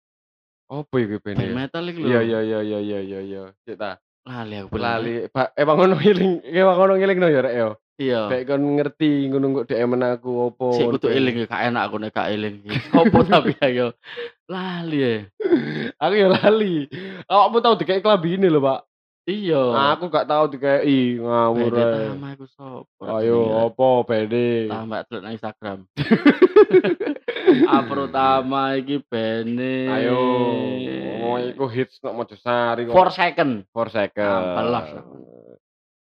Apa 0.73 0.95
iki 1.05 1.21
Band 1.21 1.37
metal 1.53 1.85
iki 1.93 2.01
lho. 2.01 2.09
Iya 2.09 2.21
iya 2.25 2.41
iya 2.41 2.61
iya 2.65 2.79
iya 2.81 2.99
iya 3.05 3.21
iya. 3.21 3.43
Cek 3.69 3.77
ta. 3.77 4.01
Lali 4.27 4.55
aku 4.59 4.69
bener. 4.75 4.83
Lali. 4.83 5.13
Ba, 5.31 5.43
emang 5.55 5.77
ngono 5.79 5.95
ngiling, 6.01 6.33
emang 6.49 6.77
ngono 6.77 6.93
ngiling 6.99 7.19
no 7.21 7.29
ya 7.29 7.41
rek 7.45 7.55
yo. 7.55 7.71
Iya. 7.99 8.31
Kayak 8.31 8.47
kon 8.47 8.65
ngerti 8.79 9.11
ngono 9.27 9.47
kok 9.59 9.67
DM 9.75 9.93
aku 9.99 10.31
opo. 10.49 10.71
Sik 10.71 10.87
kudu 11.03 11.11
eling 11.11 11.43
ya, 11.43 11.47
gak 11.51 11.63
enak 11.67 11.83
aku 11.83 11.97
nek 11.99 12.15
gak 12.15 12.31
eling. 12.31 12.63
Sopo 12.95 13.27
tapi 13.27 13.59
ayo. 13.59 13.91
Lali 14.47 14.99
ya. 15.03 15.15
Aku 16.03 16.15
ya 16.15 16.29
lali. 16.31 16.89
Awakmu 17.29 17.59
tau 17.61 17.77
dikek 17.77 18.01
ini 18.01 18.49
lho, 18.49 18.63
Pak. 18.65 18.88
Iya. 19.29 19.93
Aku 19.93 20.09
gak 20.09 20.25
tau 20.25 20.49
dikei 20.49 21.21
ngawur 21.21 21.69
Band 21.69 21.85
ae. 21.85 22.09
Tama 22.17 22.29
iku 22.33 22.47
sopo? 22.49 23.05
Ayo 23.05 23.45
opo 23.69 24.09
pede. 24.09 24.73
tambah 24.73 25.05
delok 25.05 25.21
nang 25.21 25.35
Instagram. 25.37 25.79
Afro 27.77 28.09
Tama 28.09 28.81
iki 28.81 29.05
bene. 29.05 29.85
Ayo. 29.93 30.21
Oh, 31.29 31.37
iku 31.37 31.69
hits 31.69 32.01
nok 32.01 32.25
Mojosari 32.25 32.89
kok. 32.89 32.97
Four 32.97 33.13
second. 33.13 33.69
For 33.69 33.93
second. 33.93 34.33
Apalah. 34.33 34.85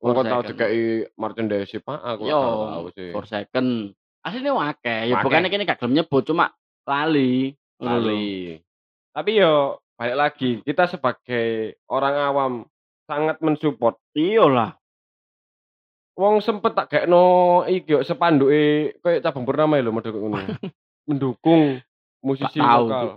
Wong 0.01 0.17
Four 0.17 0.25
kok 0.25 0.25
tau 0.25 0.41
dikei 0.41 1.05
merchandise 1.13 1.77
Pak, 1.77 1.99
aku 2.01 2.25
Yo, 2.25 2.41
tau 2.41 2.89
sih. 2.97 3.13
four 3.13 3.29
second. 3.29 3.93
Aslinya 4.25 4.57
wakeh. 4.57 5.13
Ya 5.13 5.21
bukannya 5.21 5.53
kene 5.53 5.69
gak 5.69 5.77
gelem 5.77 6.01
nyebut 6.01 6.25
cuma 6.25 6.57
lali. 6.89 7.53
Lali. 7.77 8.57
Tapi 9.13 9.37
yo 9.37 9.77
balik 9.93 10.17
lagi, 10.17 10.51
kita 10.65 10.89
sebagai 10.89 11.77
orang 11.85 12.15
awam 12.17 12.51
sangat 13.05 13.37
mensupport. 13.41 13.97
Iya 14.13 14.45
lah. 14.47 14.71
Wong 16.19 16.43
sempet 16.43 16.75
tak 16.75 16.91
gekno 16.91 17.63
iki 17.65 17.95
yo 17.95 17.99
sepanduke 18.03 18.93
koyo 18.99 19.17
cabang 19.23 19.47
purnama 19.47 19.79
lho 19.79 19.95
model 19.95 20.11
koyo 20.11 20.27
ngono. 20.27 20.47
Mendukung 21.07 21.81
musisi 22.21 22.59
tahu, 22.61 22.85
lokal. 22.85 23.07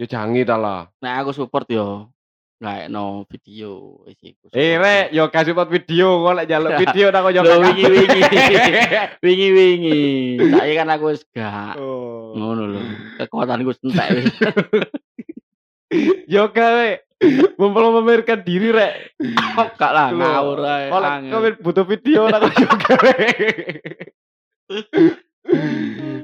Ya 0.00 0.06
jangi 0.08 0.42
ta 0.42 0.56
lah. 0.58 0.88
Nek 0.98 1.14
aku 1.22 1.30
support 1.36 1.68
yo 1.68 2.08
nggak 2.62 2.94
no 2.94 3.26
video 3.26 4.02
wis 4.06 4.18
iku. 4.22 4.46
Eh 4.54 4.78
rek, 4.78 5.10
yo 5.10 5.26
kasih 5.28 5.50
support 5.50 5.66
video 5.66 6.22
kok 6.22 6.34
lek 6.38 6.46
njaluk 6.46 6.72
video 6.86 7.06
nang 7.10 7.22
kok 7.26 7.34
yo 7.34 7.42
Lho, 7.42 7.56
wingi-wingi. 7.58 8.20
Wingi-wingi. 9.26 10.00
Saiki 10.54 10.74
kan 10.78 10.88
aku 10.94 11.04
wis 11.10 11.22
gak 11.34 11.74
Oh. 11.76 12.32
ngono 12.38 12.62
lho. 12.72 12.80
Kekuatanku 13.20 13.68
wis 13.74 13.82
entek 13.82 14.08
wis. 14.16 14.32
Yo 16.26 16.48
gawe 16.48 16.88
mempelomperkan 17.60 18.42
diri 18.42 18.72
rek. 18.72 19.14
Kok 19.54 19.76
gak 19.76 19.92
lah 19.92 20.08
ngawur 20.10 20.60
ae. 20.64 20.88
Kalau 20.90 21.48
butuh 21.60 21.84
video 21.86 22.26
nang 22.26 22.48
kok 22.48 22.54
yo 22.56 22.70
gawe. 22.72 23.26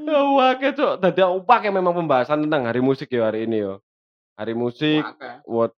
Wah, 0.08 0.52
cok. 0.56 0.94
Tadi 1.04 1.20
aku 1.20 1.38
pakai 1.44 1.70
memang 1.70 1.92
pembahasan 1.94 2.48
tentang 2.48 2.64
hari 2.64 2.80
musik 2.80 3.12
ya 3.12 3.28
hari 3.28 3.44
ini 3.44 3.62
yo. 3.62 3.84
Hari 4.40 4.56
musik. 4.56 5.04
World 5.44 5.74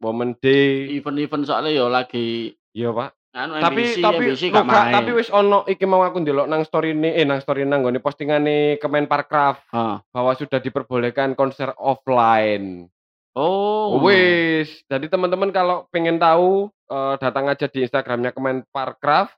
Women 0.00 0.34
Day. 0.40 0.90
Event-event 0.98 1.46
soalnya 1.46 1.70
yo 1.70 1.86
lagi 1.92 2.56
Iya, 2.72 2.90
Pak. 2.90 3.10
anu 3.32 3.56
tapi 3.64 3.80
MBC, 3.88 4.04
tapi 4.04 4.24
MBC 4.28 4.42
gak 4.52 4.68
main. 4.68 4.92
tapi 4.92 5.10
wis 5.16 5.32
ono 5.32 5.64
iki 5.64 5.88
mau 5.88 6.04
aku 6.04 6.20
ndelok 6.20 6.52
nang 6.52 6.68
story 6.68 6.92
ini 6.92 7.16
eh 7.16 7.24
nang 7.24 7.40
story 7.40 7.64
nang 7.64 7.80
nggone 7.80 7.96
postingane 7.96 8.76
Kemenparkraf 8.76 9.72
Heeh. 9.72 9.96
bahwa 10.12 10.32
sudah 10.36 10.60
diperbolehkan 10.60 11.32
konser 11.32 11.72
offline. 11.80 12.92
Oh. 13.32 13.96
Wis, 14.04 14.84
jadi 14.88 15.08
teman-teman 15.08 15.48
kalau 15.48 15.88
pengen 15.88 16.20
tahu 16.20 16.68
eh, 16.68 17.14
datang 17.16 17.48
aja 17.48 17.64
di 17.68 17.84
Instagramnya 17.84 18.36
Kemenparkraf. 18.36 19.32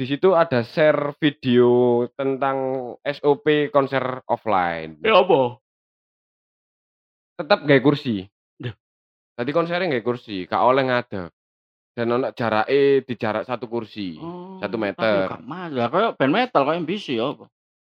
Di 0.00 0.08
situ 0.08 0.32
ada 0.32 0.64
share 0.64 1.12
video 1.20 2.08
tentang 2.16 2.56
SOP 3.04 3.68
konser 3.68 4.24
offline. 4.24 4.96
Ya 5.04 5.20
apa? 5.20 5.60
Tetap 7.36 7.68
gak 7.68 7.84
kursi. 7.84 8.24
Duh. 8.56 8.72
Tadi 9.36 9.50
konsernya 9.52 10.00
gak 10.00 10.06
kursi, 10.08 10.48
gak 10.48 10.64
oleh 10.64 10.88
ngadeg. 10.88 11.28
Dan 11.92 12.16
ono 12.16 12.32
jarake 12.32 13.04
di 13.04 13.14
jarak 13.20 13.44
satu 13.44 13.68
kursi. 13.68 14.16
Oh, 14.16 14.56
Satu 14.56 14.80
tapi 14.80 14.84
meter. 14.88 15.36
Gak 15.36 15.44
mas, 15.44 15.68
lah 15.76 15.92
kayak 15.92 16.16
band 16.16 16.32
metal 16.32 16.62
kayak 16.64 16.80
MBC 16.80 17.20
ya 17.20 17.36
apa? 17.36 17.44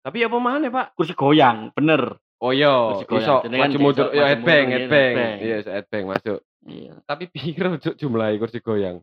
Tapi 0.06 0.18
apa 0.22 0.38
mana, 0.38 0.70
Pak? 0.70 0.94
Kursi 0.94 1.18
goyang, 1.18 1.74
bener. 1.74 2.22
Oh 2.44 2.52
iya, 2.52 3.00
iso 3.00 3.48
maju 3.48 3.78
mundur 3.80 4.12
ya 4.12 4.28
maju 4.28 4.30
headbang, 4.36 4.66
headbang. 4.68 5.16
Iya, 5.40 5.58
headbang 5.64 6.04
masuk. 6.12 6.40
Iya. 6.68 6.94
Tapi 7.08 7.24
piro 7.32 7.80
cuk 7.80 7.96
jumlahe 7.96 8.36
kursi 8.36 8.60
goyang? 8.60 9.00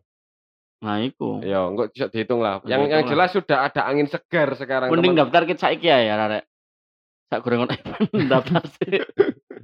Nah, 0.83 0.99
iku. 0.99 1.39
Ya, 1.39 1.63
enggak 1.63 1.95
bisa 1.95 2.05
dihitung 2.11 2.43
lah. 2.43 2.59
Dihitung 2.59 2.69
Yang 2.69 2.81
yang 2.91 3.03
jelas 3.07 3.29
sudah 3.31 3.57
ada 3.71 3.81
angin 3.87 4.07
segar 4.11 4.51
sekarang 4.59 4.91
Mending 4.91 5.15
teman. 5.15 5.21
daftar 5.25 5.41
kita 5.47 5.59
saiki 5.63 5.87
ya 5.87 5.97
ya, 6.03 6.13
Rek. 6.27 6.43
Sak 7.31 7.39
gorengan 7.41 7.67
daftar 8.35 8.63
sih. 8.67 8.99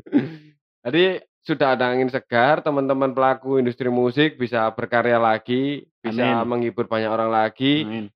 Jadi 0.88 1.04
sudah 1.44 1.76
ada 1.76 1.92
angin 1.92 2.08
segar, 2.08 2.64
teman-teman 2.64 3.12
pelaku 3.12 3.60
industri 3.60 3.92
musik 3.92 4.40
bisa 4.40 4.72
berkarya 4.72 5.20
lagi, 5.20 5.84
bisa 6.00 6.40
Amin. 6.40 6.48
menghibur 6.48 6.88
banyak 6.88 7.12
orang 7.12 7.30
lagi. 7.30 7.84
Amin. 7.84 8.08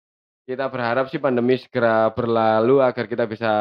Kita 0.44 0.68
berharap 0.72 1.08
sih 1.12 1.20
pandemi 1.20 1.60
segera 1.60 2.12
berlalu 2.12 2.84
agar 2.84 3.08
kita 3.08 3.28
bisa 3.28 3.52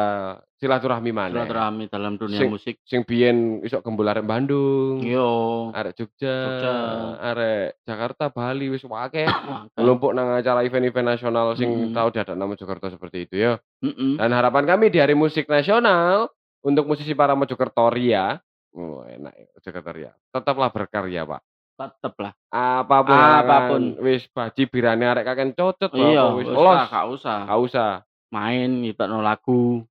silaturahmi 0.63 1.11
mana. 1.11 1.43
Silaturahmi 1.43 1.91
dalam 1.91 2.15
dunia 2.15 2.39
Sing- 2.39 2.47
musik. 2.49 2.75
Sing 2.81 3.03
biyen 3.03 3.59
iso 3.59 3.83
gembul 3.83 4.07
arek 4.07 4.23
Bandung, 4.23 5.03
Yo. 5.03 5.67
arek 5.69 5.91
Jogja, 5.93 6.31
Jogja. 6.31 6.73
arek 7.21 7.83
Jakarta, 7.83 8.31
Bali 8.31 8.71
wis 8.71 8.81
akeh. 8.81 9.27
Kelompok 9.75 10.15
nang 10.15 10.31
acara 10.31 10.63
event-event 10.63 11.07
nasional 11.09 11.53
sing 11.53 11.67
Mm-mm. 11.67 11.91
tahu 11.91 12.07
diadak 12.09 12.33
nama 12.33 12.47
Mojokerto 12.47 12.87
seperti 12.87 13.27
itu 13.27 13.35
ya. 13.37 13.59
Mm-mm. 13.83 14.15
Dan 14.15 14.31
harapan 14.31 14.63
kami 14.65 14.87
di 14.87 14.97
Hari 14.97 15.13
Musik 15.13 15.45
Nasional 15.45 16.31
untuk 16.63 16.87
musisi 16.87 17.11
para 17.11 17.35
Mojokerto 17.35 17.91
Ria, 17.91 18.39
oh 18.71 19.03
enak 19.03 19.33
ya 19.35 19.47
Mojokerto 19.51 19.91
Ria, 19.91 20.11
tetaplah 20.31 20.71
berkarya 20.71 21.27
Pak. 21.27 21.41
Tetep 21.73 22.13
lah. 22.21 22.31
Apa 22.53 22.97
pun, 23.01 23.17
Apa 23.17 23.57
pun. 23.67 23.83
wis 23.99 24.29
baji 24.29 24.69
birane 24.69 25.03
arek 25.03 25.25
kakek 25.25 25.57
cocot 25.57 25.89
Iya, 25.91 26.29
wis 26.37 26.45
los. 26.45 26.85
gak 26.85 27.05
usah. 27.09 27.39
Gak 27.49 27.59
usah. 27.59 27.91
Main 28.29 28.81
nyiptakno 28.81 29.21
lagu. 29.21 29.81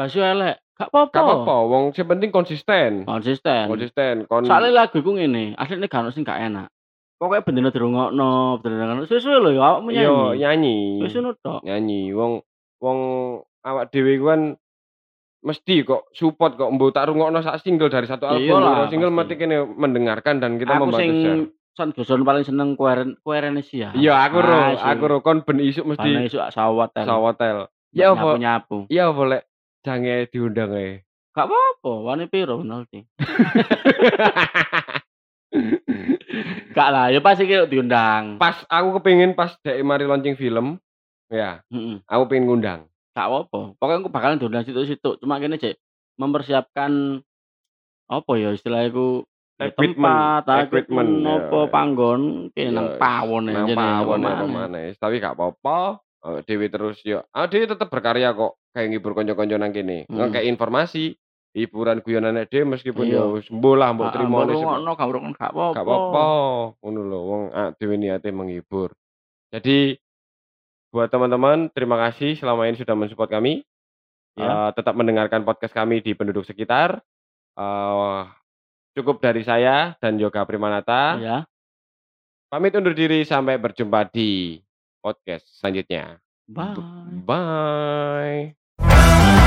Basu 0.00 0.24
elek. 0.24 0.56
Gak 0.80 0.88
apa-apa. 0.88 1.12
Gak 1.12 1.24
apa-apa, 1.28 1.56
wong 1.68 1.84
sing 1.92 2.08
penting 2.08 2.32
konsisten. 2.32 3.04
Konsisten. 3.04 3.68
Konsisten 3.68 4.24
kon 4.24 4.48
Soalnya 4.48 4.88
lagu 4.88 4.96
iku 4.96 5.12
ngene, 5.12 5.52
asline 5.60 5.92
gak 5.92 6.08
ono 6.08 6.08
sing 6.08 6.24
gak 6.24 6.40
enak. 6.40 6.72
Pokoknya 7.20 7.44
bener 7.44 7.68
dirungokno, 7.68 8.64
bener 8.64 8.88
ngono. 8.88 9.04
Sesuai 9.04 9.44
lho 9.44 9.50
ya 9.52 9.76
awakmu 9.76 9.92
iya 9.92 10.08
nyanyi. 10.08 10.40
nyanyi. 10.40 10.76
Wis 11.04 11.12
ngono 11.12 11.36
tok. 11.36 11.60
Nyanyi 11.68 12.16
wong 12.16 12.40
wong 12.80 12.98
awak 13.60 13.92
dhewe 13.92 14.16
ku 14.16 14.32
kan 14.32 14.56
mesti 15.44 15.84
kok 15.84 16.08
support 16.16 16.56
kok 16.56 16.72
mbok 16.72 16.96
tak 16.96 17.12
rungokno 17.12 17.44
sak 17.44 17.60
single 17.60 17.92
dari 17.92 18.08
satu 18.08 18.24
album, 18.24 18.48
Iyalah, 18.48 18.72
loro 18.72 18.84
single 18.88 19.12
mesti 19.12 19.36
kene 19.36 19.68
mendengarkan 19.68 20.40
dan 20.40 20.56
kita 20.56 20.80
Aku 20.80 20.88
membantu 20.88 21.04
sing 21.04 21.12
share. 21.20 21.44
Son 21.76 21.88
Joson 21.92 22.24
paling 22.24 22.44
seneng 22.48 22.72
kueren 22.72 23.20
kuerene 23.20 23.60
sih 23.60 23.84
ya. 23.84 23.92
Iya, 23.92 24.16
aku 24.26 24.42
ro, 24.42 24.80
Asyik. 24.80 24.84
aku 24.96 25.04
ro 25.06 25.16
kon 25.20 25.44
ben 25.44 25.60
isuk 25.60 25.84
mesti 25.92 26.24
isu 26.24 26.40
sawat 26.40 26.96
tel. 26.96 27.04
sawotel. 27.04 27.68
Ya 27.92 28.16
apa? 28.16 28.40
nyapu. 28.40 28.88
Ya 28.88 29.12
apa 29.12 29.44
jange 29.84 30.28
diundang 30.30 30.72
ae. 30.76 31.04
Gak 31.30 31.46
apa-apa, 31.46 31.92
wani 32.04 32.26
piro 32.26 32.58
penalti. 32.60 33.06
Gak 36.70 36.88
lah, 36.90 37.10
ya 37.10 37.18
pasti 37.22 37.46
kira 37.46 37.66
diundang. 37.66 38.38
pas 38.38 38.62
aku 38.66 38.98
kepengin 38.98 39.34
pas 39.34 39.54
dek 39.62 39.82
mari 39.82 40.06
launching 40.06 40.38
film, 40.38 40.78
ya, 41.26 41.62
Heeh. 41.70 42.02
aku 42.06 42.22
pengen 42.30 42.46
ngundang. 42.46 42.80
Gak 43.14 43.26
apa-apa. 43.26 43.74
Pokoknya 43.78 43.98
aku 44.06 44.10
bakalan 44.10 44.38
diundang 44.38 44.62
situ-situ. 44.62 45.18
Cuma 45.18 45.42
kene 45.42 45.58
cek 45.58 45.74
mempersiapkan 46.14 47.22
apa 48.10 48.32
ya 48.38 48.50
istilahnya 48.54 48.90
ya 48.90 49.06
Equipment, 49.60 50.00
tempat, 50.00 50.42
ah, 50.48 50.58
equipment, 50.64 50.80
equipment, 50.88 51.10
ya. 51.20 51.36
apa 51.36 51.58
panggon 51.68 52.20
Ya, 52.56 52.68
nang 52.72 52.96
pawon 52.96 53.44
ya 53.44 53.60
Nang 53.60 53.68
pawon 53.76 54.20
apa 54.24 54.32
apa 54.40 54.46
maneh. 54.48 54.88
Tapi 54.96 55.20
gak 55.20 55.36
apa-apa. 55.36 56.00
Awake 56.20 56.44
dhewe 56.44 56.66
terus 56.68 57.00
yo. 57.00 57.24
Awake 57.32 57.50
dhewe 57.52 57.66
tetep 57.70 57.88
berkarya 57.88 58.36
kok. 58.36 58.60
Kayak 58.70 58.86
ngibur 58.92 59.12
kanca-kanca 59.16 59.56
nang 59.56 59.72
kene. 59.72 60.04
Hmm. 60.06 60.20
Ngekek 60.30 60.44
informasi, 60.46 61.16
hiburan 61.56 62.04
guyonane 62.04 62.44
dhewe 62.46 62.64
meskipun 62.68 63.08
Iya. 63.08 63.24
yo 63.24 63.40
wis 63.40 63.48
mbuh 63.48 63.74
lah 63.74 63.90
mbok 63.90 64.06
Ah, 64.08 64.12
trimo 64.14 64.36
mbok 64.36 64.44
ne 64.44 64.52
sep- 64.52 64.60
rungokno 64.60 64.90
gak 64.94 65.08
rungokno 65.08 65.34
gak 65.34 65.50
apa-apa. 65.50 65.74
gak 65.74 65.84
apa-apa. 65.88 66.24
Ngono 66.84 67.00
lho, 67.02 67.20
wong 67.24 67.42
awake 67.50 67.74
dhewe 67.80 67.94
niate 67.96 68.28
menghibur. 68.30 68.90
Jadi 69.50 69.98
buat 70.90 71.08
teman-teman 71.08 71.70
terima 71.70 71.96
kasih 71.98 72.34
selama 72.36 72.66
ini 72.66 72.76
sudah 72.76 72.94
men-support 72.94 73.30
kami. 73.30 73.62
Ya. 74.38 74.46
Eee, 74.46 74.68
tetap 74.78 74.94
mendengarkan 74.94 75.42
podcast 75.42 75.74
kami 75.74 75.98
di 76.00 76.14
penduduk 76.14 76.44
sekitar. 76.44 77.02
Eee, 77.58 78.20
cukup 78.94 79.18
dari 79.18 79.42
saya 79.42 79.96
dan 79.98 80.20
Yoga 80.20 80.44
Primanata. 80.44 81.16
Iya. 81.18 81.38
Pamit 82.46 82.74
undur 82.74 82.94
diri 82.94 83.22
sampai 83.22 83.58
berjumpa 83.58 84.10
di 84.10 84.58
podcast 85.00 85.48
selanjutnya. 85.58 86.20
Bye. 86.46 86.76
Bye. 88.78 89.39